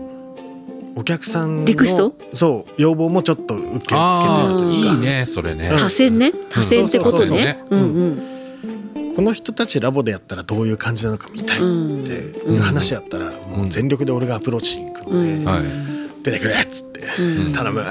[0.96, 2.16] お客さんのリクエスト？
[2.34, 4.94] そう要望もちょっと受け付けてああ、るというか。
[4.94, 5.72] いいね、それね。
[5.78, 6.32] 多選ね？
[6.50, 7.64] 多選ってことね？
[7.70, 9.16] そううんうん。
[9.16, 15.94] この人たちラボでやったらどういう感じなのか見たいっていう話やったらもう全力で俺がアプローチしに行くので。
[16.24, 17.52] 出てくれっつって、うん。
[17.52, 17.86] 頼むっ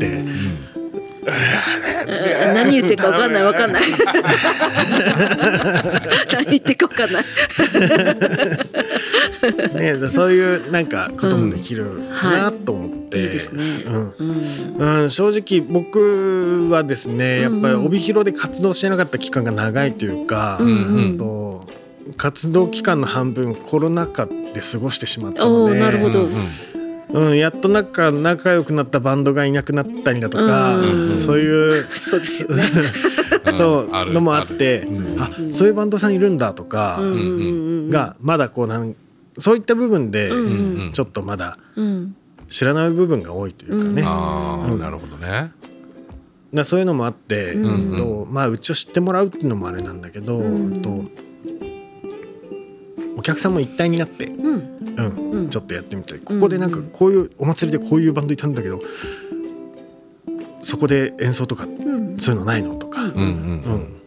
[0.00, 0.24] て、
[2.54, 3.82] 何言ってるか分かんない分かんない。
[6.32, 7.24] 何言ってるか分かんない。
[9.74, 13.28] ね、 そういうなんかこともできるかなと思って、
[14.78, 15.10] うん。
[15.10, 21.18] 正直僕はですねやっぱり帯広で活動してなかった期間が長いというか、うんうん。
[21.18, 21.66] と
[22.16, 26.22] 活動期間の半分コロナ禍で過ごしてしまったおのでーなるほど。
[26.22, 26.48] うん
[27.10, 32.62] うんうん、やっとなんか仲良くなったバンドがいなくなったりだとか、うんそういうそうですよね。
[33.56, 37.22] そうのもあってあるうんあそういうバンドさんいるんだとかうんうんう
[37.86, 37.90] ん。
[37.90, 38.94] がまだこうなん
[39.38, 42.16] そういった部分でうんうんちょっとまだうん。
[42.48, 44.08] 知らない部分が多いというかね、うん。
[44.08, 45.52] ああ、うんなるほどね。
[46.54, 47.96] だそういうのもあって、うんうん。
[47.96, 50.82] とまあ、うちを知ってもらうっていうのもあれなんだけど、うん。
[50.82, 51.04] と
[53.16, 54.78] お客さんも一体になって、うん。
[54.96, 55.48] うんうん。
[55.48, 58.80] ちょっとやってみたいここでなんかこういうお祭りでこういうバンドいたんだけど
[60.60, 62.18] そこで演奏とかうん。
[62.18, 63.20] そういうのないのとか、うんうん。
[63.20, 63.24] う
[63.76, 64.02] ん。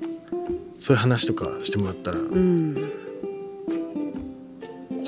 [0.78, 2.76] そういう話とかしてもらったらうん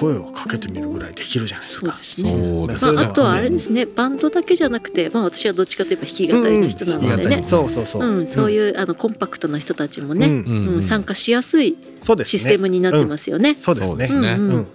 [0.02, 1.92] 声をかけてみるぐらいできるじゃないですか。
[2.02, 2.94] そうですね。
[2.94, 13.54] まあ、あとはあれですねバンドだけじゃなくて、まあ、私はどっちかといえば弾き語りの人なのでねそうそうそう、うん、そういう、あのコンパクトな人たちもね、うん参加しやすいそうですねシステムになってますよね。
[13.56, 14.68] そうですねそうん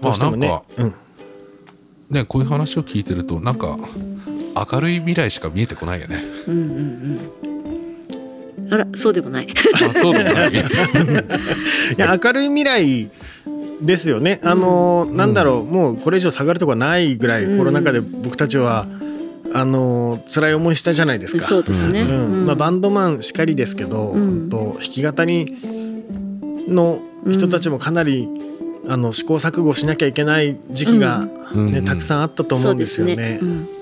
[0.00, 0.94] まあうん
[2.10, 3.78] ね、こういう話を聞いてると、なんか。
[4.72, 6.16] 明るい未来しか見えてこないよね。
[6.46, 8.72] うんうんうん。
[8.72, 9.48] あらそうでもない。
[9.74, 10.52] あ、そうでもない。
[10.54, 10.56] い
[11.98, 13.10] や明るい未来
[13.80, 14.40] ですよね。
[14.42, 18.86] あのーなんだろう、もうこれ以上下がるとこはないぐらい、うんコロナ禍で僕たちは
[19.52, 21.44] あのー辛い思いしたじゃないですか。
[21.44, 22.02] そうですね。
[22.02, 25.56] うんまあ、バンドマンしかりですけど、うんと弾き語り
[26.68, 27.00] の
[27.30, 28.28] 人たちもかなり、
[28.88, 33.38] あの試行錯誤しなきゃいけない時期が、ねたくさんあったと思そううんでですよね。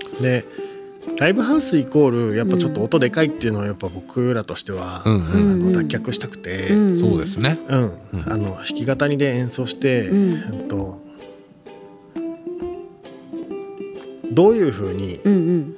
[0.08, 0.44] すね。
[1.18, 5.72] ライブハウスイコールやっぱちょっと音でかいっていうのはやっぱ僕らとしては、うんあうん。
[5.72, 6.68] の脱却したくて。
[6.68, 6.94] うん。
[6.94, 7.58] そうですね。
[7.68, 7.80] うん。
[8.12, 8.22] うん。
[8.26, 10.68] あの弾き語りで演奏して、うん。
[10.68, 11.00] と
[14.32, 15.74] どういうふうに、うん。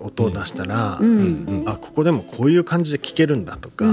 [0.00, 1.18] 音を出したら、うん。
[1.18, 3.90] うんあここでもこういう感じで聴けるんだとか、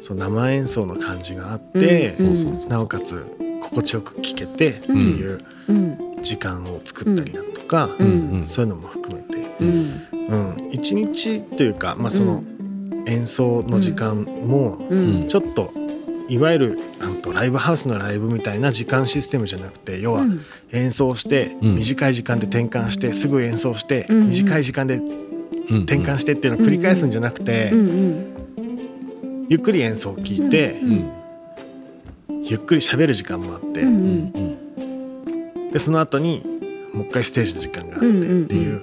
[0.00, 2.14] その生演奏の感じがあって。
[2.68, 3.24] なおかつ
[3.60, 5.98] 心地よく聴けてっていううん。
[6.22, 8.06] 時間を作ったりだとか、うん。
[8.06, 8.48] うんうん。
[8.48, 9.27] そういうのも含めて、
[9.60, 10.06] うん。
[10.28, 12.44] うん、一日というか、まあ、その
[13.06, 15.28] 演奏の時間もうん。
[15.28, 15.72] ちょっと
[16.28, 20.42] いわゆるなんとライブハウスのライブみたいな時間システムじゃなくて要はうん。
[20.72, 21.76] 演奏してうん。
[21.76, 25.82] 短い時間で転換してすぐ演奏して短い時間でうん。
[25.84, 27.70] 転換してっていうのを繰り返すんじゃなくて
[29.48, 31.12] ゆっくり演奏を聴いてうん。
[32.42, 33.82] ゆっくり喋る時間もあって
[35.72, 36.42] でその後に
[36.94, 38.82] もう一回ステージの時間があってっていう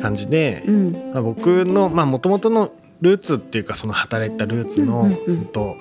[0.00, 0.92] 感じでうん。
[1.12, 2.70] まあ僕のまあ元々の
[3.00, 5.38] ルーツっていうかその働いたルーツのうんうんうん。
[5.38, 5.76] うんと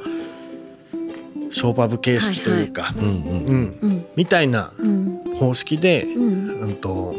[1.49, 3.79] ショーパブ形式というかうんうんうん。
[3.81, 5.19] うんみたいなうん。
[5.35, 6.61] 方式でうん。
[6.61, 7.15] うんと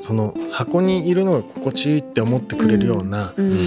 [0.00, 3.58] その箱にいるのが心地いいって思ってくれるような、うん。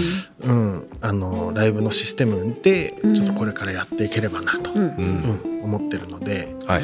[0.42, 0.88] うん。
[1.02, 3.14] あのライブのシステムでうん。
[3.14, 4.78] ちょっとこれからやっていければなと、うん。
[4.78, 6.82] ううんん思ってるのではい。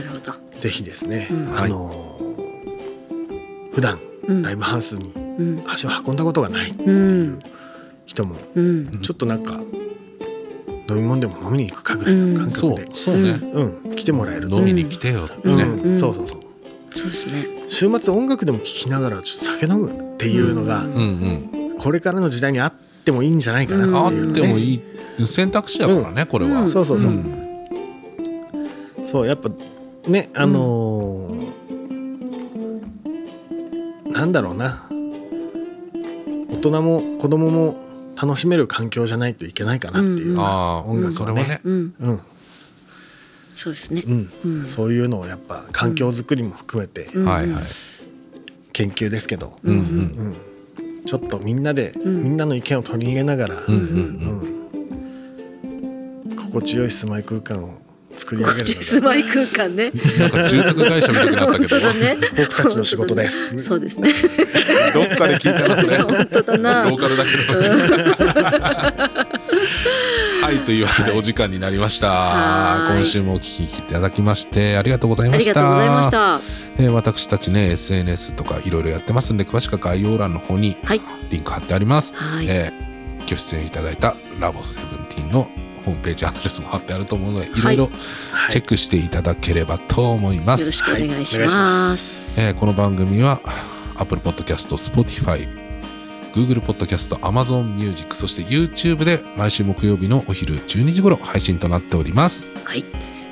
[0.58, 1.58] ぜひですね、うん。
[1.58, 2.18] あの
[3.72, 3.98] 普段
[4.28, 4.42] うん。
[4.42, 5.25] ライブハウスにうん
[5.66, 6.70] 足を運んだことがない。
[6.70, 7.40] ってういうん。
[8.06, 8.36] 人も。
[8.54, 9.00] うん。
[9.02, 9.60] ちょっとなんか
[10.88, 13.30] 飲み物でも飲みに行くかぐらいの感覚で、そうね。
[13.52, 13.96] うん。
[13.96, 14.56] 来てもらえると。
[14.58, 15.56] 飲みに来てよってうん。
[15.58, 15.96] ねうん。
[15.96, 16.40] そうそうそう。
[16.94, 17.46] そうですね。
[17.68, 20.98] 週末音楽でも聴きながらちょっと酒飲むっていうのが、うんうん。
[20.98, 21.02] う
[21.62, 22.72] んこれからの時代にあっ
[23.04, 24.40] てもいいんじゃないかなあっっていう、ね。
[24.40, 24.80] てもいい。
[25.26, 26.62] 選択肢だからねこれは。
[26.62, 26.68] うん。
[26.68, 27.68] そうそうそう、ん。
[29.04, 29.50] そうやっぱ
[30.08, 31.46] ねあのー
[34.10, 34.86] なんだろうな。
[34.90, 34.95] 大
[36.70, 37.76] 人も子供も
[38.20, 41.10] 楽しめる環境じゃないといけないかなっていう、うん音楽はね。
[41.10, 41.60] それはね。
[41.64, 41.94] うん。
[42.00, 42.20] うん。
[43.52, 44.02] そうですね。
[44.06, 44.30] うん。
[44.44, 44.66] うん。
[44.66, 47.06] そういうのをやっぱ環境づくりも含めて
[48.72, 49.80] 研究ですけど、うんうん。
[49.80, 50.36] うん。
[51.04, 52.24] ちょっとみんなで、ん。
[52.24, 53.80] みんなの意見を取り入れながら、うんうん。
[56.24, 56.36] うん。
[56.36, 57.85] 心地よい住まい空間を
[58.16, 59.92] 作り上げる住まい空間ね。
[59.94, 61.78] うんなんか住宅会社みたくなったけど。
[61.92, 63.58] ね僕たちの仕事です。
[63.58, 64.12] そうですね。
[64.94, 66.86] どっかで聞いたなそれロ本当だな。
[66.86, 67.36] ーカルだけど。
[70.42, 72.10] はいというわけでお時間になりました。
[72.10, 72.96] はい。
[72.96, 75.52] 今週もお聞きいただきましてありがとうございました。
[75.52, 76.82] ありがとうございました。
[76.82, 81.00] えー私たちね SNS とかいろいろやってますんで詳しくは概要欄の方にはい。
[81.30, 82.46] リンク貼ってあります、はい。
[82.48, 82.86] えー
[83.28, 85.50] ご出演いただいたラボセブンティーンの
[85.86, 87.62] ホームページアドレスも貼ってあると思うので、い。
[87.62, 88.52] ろいろはい。
[88.52, 90.62] チェックしていただければと思います。
[90.62, 91.98] よろしくお願いしはいお願い。
[92.38, 93.40] えーこの番組は
[93.96, 95.48] Apple Podcast、Spotify、
[96.34, 102.52] Google Podcast、Amazon Music、そして YouTube で毎週木曜日のお昼12時頃配信となっております。
[102.64, 102.84] はい、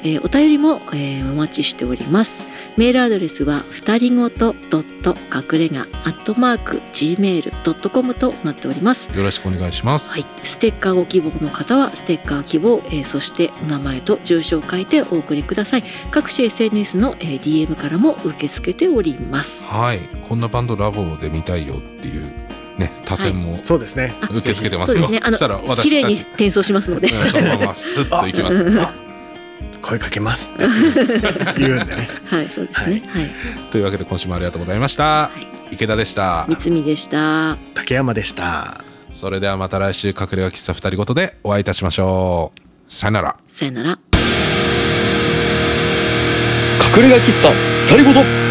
[0.05, 2.47] えーお便りも、えーお待ちしております。
[2.77, 9.11] メールアドレスは二人ごとドット隠れ家アットマーク gmail.com となっております。
[9.17, 10.13] よろしくお願いします。
[10.13, 15.85] はい、ステッカーご希望の方はステッカー希望、えーそしてお名前と住所を書いてお送りください。
[16.11, 19.67] 各種 SNS の、えー DM からも受け付けております。
[19.67, 19.99] はい、
[20.29, 22.33] こんなバンドラボで見たいよっていう
[22.79, 24.15] ね、多選もそうですね。
[24.21, 25.07] あ受け付けてますよ。
[25.07, 25.21] すね。
[25.23, 27.09] あしたらの綺麗私たち、に転送しますので。
[27.09, 28.65] うんそのままスッといきます。
[29.85, 30.65] あ声かけますって
[31.59, 32.09] 言うんでね。
[32.27, 33.31] はいそうですねはい、
[33.71, 35.31] というわけで今週もありがとうございました。
[35.71, 36.47] 池田でした。
[36.49, 38.83] 三つみでした竹山でした。
[39.13, 42.61] それではまた来週隠れ家喫茶二人ごとでお会いいたしましょう。
[42.87, 43.37] さよなら。
[43.47, 43.99] さよなら
[46.97, 47.53] 隠れ家喫茶
[47.95, 48.44] 二人ごと